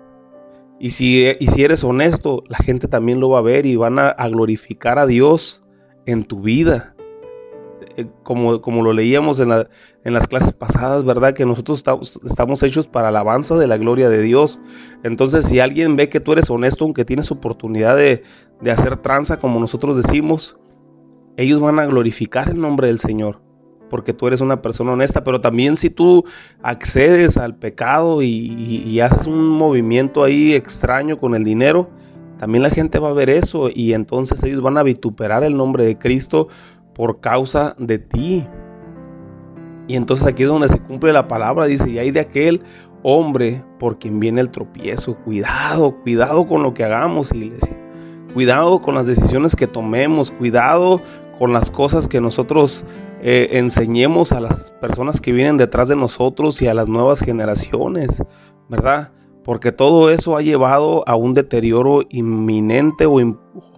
Y 0.79 0.91
si, 0.91 1.25
y 1.39 1.47
si 1.47 1.63
eres 1.63 1.83
honesto, 1.83 2.43
la 2.47 2.57
gente 2.57 2.87
también 2.87 3.19
lo 3.19 3.29
va 3.29 3.39
a 3.39 3.43
ver 3.43 3.65
y 3.65 3.75
van 3.75 3.99
a, 3.99 4.13
glorificar 4.29 4.97
a 4.97 5.05
Dios 5.05 5.61
en 6.05 6.23
tu 6.23 6.41
vida. 6.41 6.95
Eh, 7.97 8.07
como, 8.23 8.61
como 8.61 8.81
lo 8.81 8.93
leíamos 8.93 9.39
en, 9.39 9.51
en, 9.51 10.13
las 10.13 10.27
clases 10.27 10.53
pasadas, 10.53 11.03
¿verdad? 11.03 11.33
Que 11.33 11.45
nosotros 11.45 11.83
estamos, 12.23 12.63
hechos 12.63 12.87
para 12.87 13.09
alabanza 13.09 13.57
de 13.57 13.67
la 13.67 13.77
gloria 13.77 14.09
de 14.09 14.21
Dios. 14.21 14.61
Entonces, 15.03 15.45
si 15.45 15.59
alguien 15.59 15.97
ve 15.97 16.07
que 16.07 16.21
tú 16.21 16.31
eres 16.31 16.49
honesto, 16.49 16.85
aunque 16.85 17.03
tienes 17.03 17.29
oportunidad 17.29 17.97
de, 17.97 18.23
de 18.61 18.71
hacer 18.71 18.97
tranza, 18.97 19.39
como 19.39 19.59
nosotros 19.59 20.01
decimos, 20.01 20.57
ellos 21.35 21.59
van 21.59 21.79
a 21.79 21.85
glorificar 21.85 22.49
el 22.49 22.59
nombre 22.61 22.87
del 22.87 22.99
Señor 22.99 23.48
porque 23.89 24.13
tú 24.13 24.27
eres 24.27 24.41
una 24.41 24.61
persona 24.61 24.93
honesta, 24.93 25.23
pero 25.23 25.41
también 25.41 25.75
si 25.75 25.89
tú 25.89 26.23
accedes 26.61 27.37
al 27.37 27.55
pecado 27.55 28.21
y, 28.21 28.99
haces 28.99 29.27
un 29.27 29.47
movimiento 29.47 30.23
ahí 30.23 30.53
extraño 30.53 31.17
con 31.17 31.35
el 31.35 31.43
dinero, 31.43 31.89
también 32.37 32.63
la 32.63 32.69
gente 32.69 32.99
va 32.99 33.09
a 33.09 33.13
ver 33.13 33.29
eso 33.29 33.69
y 33.73 33.93
entonces 33.93 34.41
ellos 34.43 34.61
van 34.61 34.77
a 34.77 34.83
vituperar 34.83 35.43
el 35.43 35.57
nombre 35.57 35.83
de 35.83 35.97
Cristo 35.97 36.47
por 36.93 37.19
causa 37.19 37.75
de 37.77 37.99
ti. 37.99 38.45
Y 39.87 39.95
entonces 39.95 40.27
aquí 40.27 40.43
es 40.43 40.49
donde 40.49 40.67
se 40.67 40.79
cumple 40.79 41.11
la 41.11 41.27
palabra, 41.27 41.65
dice, 41.65 41.89
y 41.89 41.97
hay 41.97 42.11
de 42.11 42.19
aquel 42.19 42.61
hombre 43.03 43.63
por 43.79 43.97
quien 43.97 44.19
viene 44.19 44.41
el 44.41 44.51
tropiezo. 44.51 45.15
Cuidado, 45.17 45.95
cuidado 46.01 46.47
con 46.47 46.63
lo 46.63 46.73
que 46.73 46.83
hagamos, 46.83 47.31
iglesia. 47.33 47.75
Cuidado 48.33 48.81
con 48.81 48.95
las 48.95 49.07
decisiones 49.07 49.55
que 49.55 49.65
tomemos, 49.65 50.29
cuidado 50.29 51.01
con 51.39 51.53
las 51.53 51.71
cosas 51.71 52.07
que 52.07 52.21
nosotros 52.21 52.85
eh, 53.21 53.49
enseñemos 53.57 54.31
a 54.31 54.39
las 54.39 54.71
personas 54.71 55.19
que 55.19 55.33
vienen 55.33 55.57
detrás 55.57 55.87
de 55.89 55.95
nosotros 55.95 56.61
y 56.61 56.67
a 56.67 56.73
las 56.73 56.87
nuevas 56.87 57.19
generaciones, 57.19 58.23
¿verdad? 58.69 59.11
Porque 59.43 59.71
todo 59.71 60.09
eso 60.09 60.37
ha 60.37 60.41
llevado 60.41 61.03
a 61.07 61.15
un 61.15 61.33
deterioro 61.33 62.01
inminente 62.09 63.05
o 63.05 63.15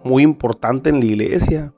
muy 0.04 0.23
importante 0.23 0.89
en 0.89 0.99
la 0.99 1.06
iglesia, 1.06 1.73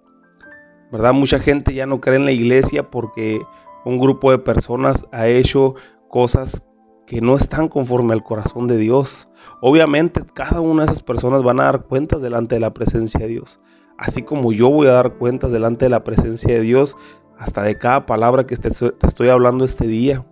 ¿verdad? 0.92 1.14
Mucha 1.14 1.40
gente 1.40 1.74
ya 1.74 1.86
no 1.86 2.02
cree 2.02 2.18
en 2.18 2.26
la 2.26 2.32
iglesia 2.32 2.90
porque 2.90 3.42
un 3.86 4.00
grupo 4.00 4.32
de 4.32 4.40
personas 4.40 5.06
ha 5.12 5.28
hecho 5.28 5.76
cosas 6.10 6.64
que 7.06 7.22
no 7.22 7.36
están 7.36 7.68
conforme 7.68 8.14
al 8.14 8.24
corazón 8.24 8.68
de 8.68 8.78
Dios. 8.78 9.30
Obviamente 9.62 10.22
cada 10.34 10.62
una 10.62 10.84
de 10.84 10.92
esas 10.92 11.04
personas 11.04 11.44
van 11.44 11.60
a 11.60 11.66
dar 11.66 11.84
cuentas 11.86 12.22
delante 12.22 12.56
de 12.56 12.62
la 12.62 12.74
presencia 12.74 13.22
de 13.22 13.28
Dios. 13.28 13.60
Así 13.98 14.24
como 14.24 14.52
yo 14.52 14.70
voy 14.70 14.88
a 14.88 14.94
dar 14.94 15.14
cuentas 15.14 15.52
delante 15.52 15.86
de 15.86 15.90
la 15.90 16.04
presencia 16.04 16.54
de 16.54 16.62
Dios 16.62 16.98
hasta 17.44 17.62
de 17.62 17.78
cada 17.78 18.06
palabra 18.06 18.46
que 18.46 18.56
te, 18.56 18.70
estoy 18.70 19.28
hablando 19.28 19.66
este 19.66 19.86
día. 19.86 20.26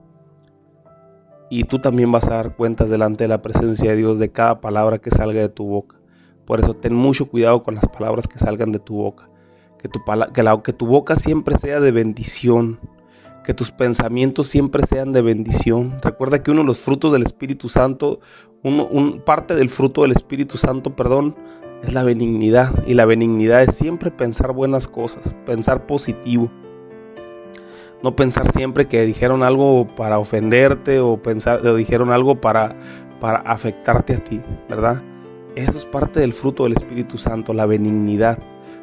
Y 1.50 1.66
tú 1.66 1.80
también 1.80 2.10
vas 2.10 2.30
a 2.30 2.36
dar 2.36 2.56
cuentas 2.56 2.90
delante 2.90 3.26
de 3.26 3.28
la 3.28 3.42
presencia 3.42 3.90
de 3.90 3.98
Dios 3.98 4.18
de 4.18 4.32
cada 4.32 4.62
palabra 4.62 5.00
que 5.00 5.12
salga 5.12 5.42
de 5.42 5.50
tu 5.50 5.66
boca. 5.66 5.98
Por 6.46 6.62
eso 6.62 6.74
ten 6.74 6.94
mucho 6.94 7.28
cuidado 7.28 7.64
con 7.64 7.76
las 7.76 7.86
palabras 7.90 8.30
que 8.30 8.40
salgan 8.40 8.72
de 8.72 8.80
tu 8.80 8.96
boca. 8.96 9.30
Que 9.78 9.90
tu, 9.90 10.00
que 10.64 10.74
tu 10.74 10.88
boca 10.88 11.18
siempre 11.18 11.58
sea 11.58 11.82
de 11.82 11.92
bendición. 11.92 12.80
Que 13.44 13.54
tus 13.54 13.72
pensamientos 13.72 14.48
siempre 14.48 14.86
sean 14.86 15.12
de 15.12 15.22
bendición. 15.22 16.00
Recuerda 16.02 16.42
que 16.42 16.52
uno 16.52 16.62
de 16.62 16.68
los 16.68 16.80
frutos 16.80 17.12
del 17.12 17.24
Espíritu 17.24 17.68
Santo, 17.68 18.22
un, 18.64 19.22
parte 19.26 19.54
del 19.54 19.70
fruto 19.70 20.04
del 20.04 20.14
Espíritu 20.14 20.58
Santo, 20.58 20.96
perdón, 20.96 21.36
es 21.84 21.92
la 21.94 22.04
benignidad. 22.04 22.88
Y 22.88 22.94
la 22.94 23.04
benignidad 23.04 23.64
es 23.64 23.76
siempre 23.76 24.12
pensar 24.12 24.54
buenas 24.54 24.88
cosas, 24.88 25.36
pensar 25.46 25.86
positivo. 25.86 26.50
No 28.04 28.16
pensar 28.16 28.52
siempre 28.52 28.88
que 28.88 29.06
dijeron 29.06 29.44
algo 29.44 29.88
para 29.96 30.18
ofenderte 30.18 31.00
o, 31.00 31.18
pensar, 31.18 31.66
o 31.66 31.76
dijeron 31.76 32.12
algo 32.12 32.42
para, 32.42 32.76
para 33.20 33.40
afectarte 33.40 34.16
a 34.16 34.24
ti, 34.24 34.42
¿verdad? 34.68 35.02
Eso 35.56 35.78
es 35.78 35.86
parte 35.86 36.20
del 36.20 36.34
fruto 36.34 36.64
del 36.64 36.74
Espíritu 36.74 37.18
Santo, 37.18 37.54
la 37.54 37.66
benignidad. 37.66 38.40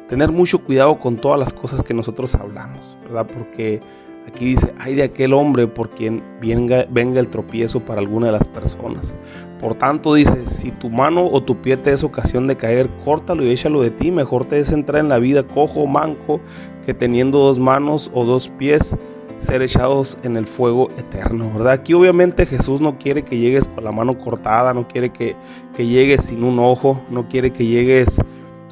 Tener 0.07 0.31
mucho 0.31 0.63
cuidado 0.63 0.99
con 0.99 1.17
todas 1.17 1.39
las 1.39 1.53
cosas 1.53 1.83
que 1.83 1.93
nosotros 1.93 2.33
hablamos, 2.35 2.95
¿verdad? 3.03 3.27
Porque 3.27 3.81
aquí 4.27 4.45
dice, 4.45 4.73
hay 4.79 4.95
de 4.95 5.03
aquel 5.03 5.33
hombre 5.33 5.67
por 5.67 5.89
quien 5.89 6.23
venga, 6.39 6.85
venga 6.89 7.19
el 7.19 7.27
tropiezo 7.27 7.79
para 7.79 7.99
alguna 7.99 8.27
de 8.27 8.33
las 8.33 8.47
personas. 8.47 9.13
Por 9.59 9.75
tanto, 9.75 10.13
dice, 10.13 10.45
si 10.45 10.71
tu 10.71 10.89
mano 10.89 11.25
o 11.25 11.43
tu 11.43 11.61
pie 11.61 11.75
te 11.75 11.91
es 11.91 12.03
ocasión 12.03 12.47
de 12.47 12.55
caer, 12.55 12.89
córtalo 13.03 13.43
y 13.43 13.51
échalo 13.51 13.81
de 13.81 13.91
ti. 13.91 14.11
Mejor 14.11 14.45
te 14.45 14.59
es 14.59 14.71
entrar 14.71 15.01
en 15.01 15.09
la 15.09 15.19
vida 15.19 15.43
cojo 15.43 15.81
o 15.81 15.87
manco 15.87 16.39
que 16.85 16.93
teniendo 16.93 17.39
dos 17.39 17.59
manos 17.59 18.09
o 18.13 18.25
dos 18.25 18.49
pies 18.49 18.95
ser 19.39 19.61
echados 19.61 20.17
en 20.23 20.37
el 20.37 20.45
fuego 20.45 20.89
eterno, 20.97 21.49
¿verdad? 21.51 21.73
Aquí 21.73 21.93
obviamente 21.93 22.45
Jesús 22.45 22.81
no 22.81 22.97
quiere 22.97 23.23
que 23.23 23.37
llegues 23.37 23.67
con 23.67 23.83
la 23.83 23.91
mano 23.91 24.17
cortada, 24.17 24.73
no 24.73 24.87
quiere 24.87 25.11
que, 25.11 25.35
llegues 25.77 26.25
sin 26.25 26.43
un 26.43 26.59
ojo, 26.59 27.01
no 27.09 27.27
quiere 27.29 27.51
que 27.51 27.65
llegues, 27.65 28.19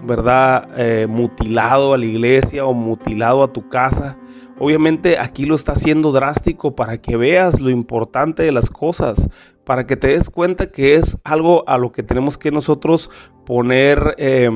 ¿verdad? 0.04 0.68
Eh, 0.78 1.08
mutilado 1.08 1.94
a 1.94 1.98
la 1.98 2.06
iglesia 2.06 2.66
o 2.66 2.74
mutilado 2.74 3.44
a 3.44 3.54
tu 3.54 3.70
casa. 3.70 4.18
Obviamente 4.60 5.18
aquí 5.20 5.46
lo 5.46 5.56
está 5.56 5.72
haciendo 5.74 6.12
drástico 6.12 6.76
para 6.76 7.00
que 7.02 7.16
veas 7.16 7.62
lo 7.62 7.70
importante 7.70 8.44
de 8.44 8.52
las 8.52 8.70
cosas, 8.70 9.30
para 9.64 9.88
que 9.88 9.96
te 9.96 10.08
des 10.08 10.30
cuenta 10.30 10.72
que 10.72 10.96
es 10.96 11.18
algo 11.24 11.68
a 11.68 11.78
lo 11.78 11.92
que 11.92 12.04
tenemos 12.04 12.38
que 12.38 12.52
nosotros 12.52 13.10
poner 13.46 14.16
eh, 14.18 14.50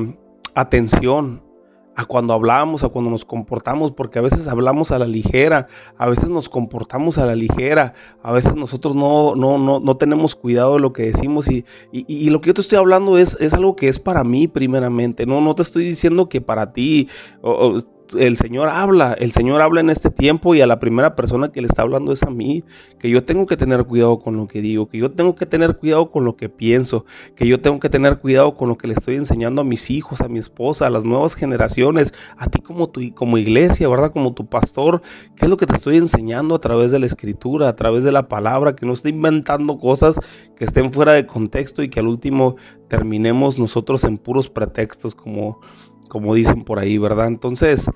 atención 0.54 1.42
a 1.94 2.04
cuando 2.04 2.32
hablamos, 2.32 2.84
a 2.84 2.88
cuando 2.88 3.10
nos 3.10 3.24
comportamos, 3.24 3.92
porque 3.92 4.18
a 4.18 4.22
veces 4.22 4.48
hablamos 4.48 4.90
a 4.90 4.98
la 4.98 5.06
ligera, 5.06 5.68
a 5.98 6.08
veces 6.08 6.28
nos 6.28 6.48
comportamos 6.48 7.18
a 7.18 7.26
la 7.26 7.34
ligera, 7.34 7.94
a 8.22 8.32
veces 8.32 8.56
nosotros 8.56 8.94
no, 8.94 9.34
no, 9.34 9.58
no, 9.58 9.80
no 9.80 9.96
tenemos 9.96 10.34
cuidado 10.34 10.74
de 10.74 10.80
lo 10.80 10.92
que 10.92 11.04
decimos 11.04 11.50
y, 11.50 11.64
y, 11.92 12.30
lo 12.30 12.40
que 12.40 12.48
yo 12.48 12.54
te 12.54 12.62
estoy 12.62 12.78
hablando 12.78 13.18
es, 13.18 13.36
es 13.40 13.52
algo 13.52 13.76
que 13.76 13.88
es 13.88 13.98
para 13.98 14.24
mí 14.24 14.48
primeramente, 14.48 15.26
no, 15.26 15.40
no 15.40 15.54
te 15.54 15.62
estoy 15.62 15.84
diciendo 15.84 16.28
que 16.28 16.40
para 16.40 16.72
ti, 16.72 17.08
el 18.18 18.36
Señor 18.36 18.68
habla, 18.68 19.14
el 19.14 19.32
Señor 19.32 19.60
habla 19.60 19.80
en 19.80 19.90
este 19.90 20.10
tiempo 20.10 20.54
y 20.54 20.60
a 20.60 20.66
la 20.66 20.78
primera 20.78 21.16
persona 21.16 21.50
que 21.50 21.60
le 21.60 21.66
está 21.66 21.82
hablando 21.82 22.12
es 22.12 22.22
a 22.22 22.30
mí, 22.30 22.64
que 22.98 23.10
yo 23.10 23.24
tengo 23.24 23.46
que 23.46 23.56
tener 23.56 23.84
cuidado 23.84 24.18
con 24.20 24.36
lo 24.36 24.46
que 24.46 24.60
digo, 24.60 24.88
que 24.88 24.98
yo 24.98 25.10
tengo 25.12 25.34
que 25.34 25.46
tener 25.46 25.76
cuidado 25.78 26.10
con 26.10 26.24
lo 26.24 26.36
que 26.36 26.48
pienso, 26.48 27.04
que 27.36 27.46
yo 27.46 27.60
tengo 27.60 27.80
que 27.80 27.88
tener 27.88 28.18
cuidado 28.18 28.54
con 28.54 28.68
lo 28.68 28.76
que 28.76 28.86
le 28.86 28.94
estoy 28.94 29.16
enseñando 29.16 29.62
a 29.62 29.64
mis 29.64 29.90
hijos, 29.90 30.20
a 30.20 30.28
mi 30.28 30.38
esposa, 30.38 30.86
a 30.86 30.90
las 30.90 31.04
nuevas 31.04 31.34
generaciones, 31.34 32.12
a 32.36 32.48
ti 32.48 32.60
como 32.60 32.88
tu 32.88 33.00
como 33.14 33.38
iglesia, 33.38 33.88
¿verdad? 33.88 34.12
Como 34.12 34.34
tu 34.34 34.46
pastor, 34.46 35.02
¿qué 35.36 35.46
es 35.46 35.50
lo 35.50 35.56
que 35.56 35.66
te 35.66 35.74
estoy 35.74 35.96
enseñando 35.96 36.54
a 36.54 36.60
través 36.60 36.92
de 36.92 36.98
la 36.98 37.06
escritura, 37.06 37.68
a 37.68 37.76
través 37.76 38.04
de 38.04 38.12
la 38.12 38.28
palabra, 38.28 38.76
que 38.76 38.86
no 38.86 38.92
esté 38.92 39.10
inventando 39.10 39.78
cosas 39.78 40.18
que 40.56 40.64
estén 40.64 40.92
fuera 40.92 41.12
de 41.12 41.26
contexto 41.26 41.82
y 41.82 41.88
que 41.88 42.00
al 42.00 42.06
último 42.06 42.56
terminemos 42.88 43.58
nosotros 43.58 44.04
en 44.04 44.18
puros 44.18 44.48
pretextos 44.48 45.14
como 45.14 45.60
como 46.12 46.34
dicen 46.34 46.62
por 46.62 46.78
ahí, 46.78 46.98
¿verdad? 46.98 47.26
Entonces, 47.26 47.90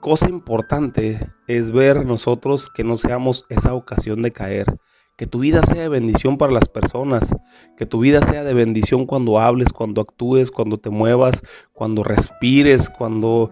cosa 0.00 0.28
importante 0.28 1.18
es 1.48 1.72
ver 1.72 2.06
nosotros 2.06 2.68
que 2.72 2.84
no 2.84 2.98
seamos 2.98 3.46
esa 3.48 3.74
ocasión 3.74 4.22
de 4.22 4.30
caer, 4.30 4.78
Que 5.16 5.26
tu 5.26 5.40
vida 5.40 5.60
sea 5.62 5.82
de 5.82 5.88
bendición 5.88 6.38
para 6.38 6.52
las 6.52 6.68
personas. 6.68 7.28
Que 7.76 7.84
tu 7.84 7.98
vida 7.98 8.24
sea 8.24 8.44
de 8.44 8.54
bendición 8.54 9.06
cuando 9.06 9.40
hables, 9.40 9.72
cuando 9.72 10.00
actúes, 10.00 10.52
cuando 10.52 10.78
te 10.78 10.88
muevas, 10.88 11.42
cuando 11.72 12.04
respires, 12.04 12.88
cuando 12.88 13.50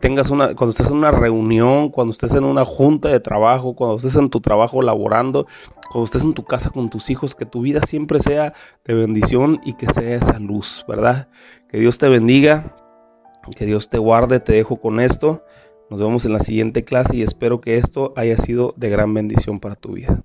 tengas 0.00 0.30
una, 0.30 0.56
cuando 0.56 0.72
estés 0.72 0.88
en 0.88 0.96
una 0.96 1.12
reunión, 1.12 1.90
cuando 1.90 2.12
estés 2.12 2.34
en 2.34 2.42
una 2.42 2.64
junta 2.64 3.08
de 3.08 3.20
trabajo, 3.20 3.76
cuando 3.76 3.98
estés 3.98 4.16
en 4.16 4.30
tu 4.30 4.40
trabajo 4.40 4.82
laborando, 4.82 5.46
cuando 5.92 6.06
estés 6.06 6.24
en 6.24 6.34
tu 6.34 6.44
casa 6.44 6.70
con 6.70 6.90
tus 6.90 7.08
hijos, 7.08 7.36
que 7.36 7.46
tu 7.46 7.60
vida 7.60 7.82
siempre 7.82 8.18
sea 8.18 8.52
de 8.84 8.94
bendición 8.94 9.60
y 9.64 9.74
que 9.74 9.90
sea 9.92 10.16
esa 10.16 10.40
luz, 10.40 10.84
¿verdad? 10.88 11.28
Que 11.70 11.78
Dios 11.78 11.96
te 11.98 12.08
bendiga, 12.08 12.74
que 13.54 13.66
Dios 13.66 13.88
te 13.88 13.98
guarde, 13.98 14.40
te 14.40 14.52
dejo 14.52 14.80
con 14.80 15.00
esto. 15.00 15.42
Nos 15.90 16.00
vemos 16.00 16.24
en 16.24 16.32
la 16.32 16.40
siguiente 16.40 16.84
clase 16.84 17.16
y 17.16 17.22
espero 17.22 17.60
que 17.60 17.76
esto 17.76 18.12
haya 18.16 18.36
sido 18.36 18.74
de 18.76 18.88
gran 18.88 19.14
bendición 19.14 19.60
para 19.60 19.76
tu 19.76 19.92
vida. 19.92 20.24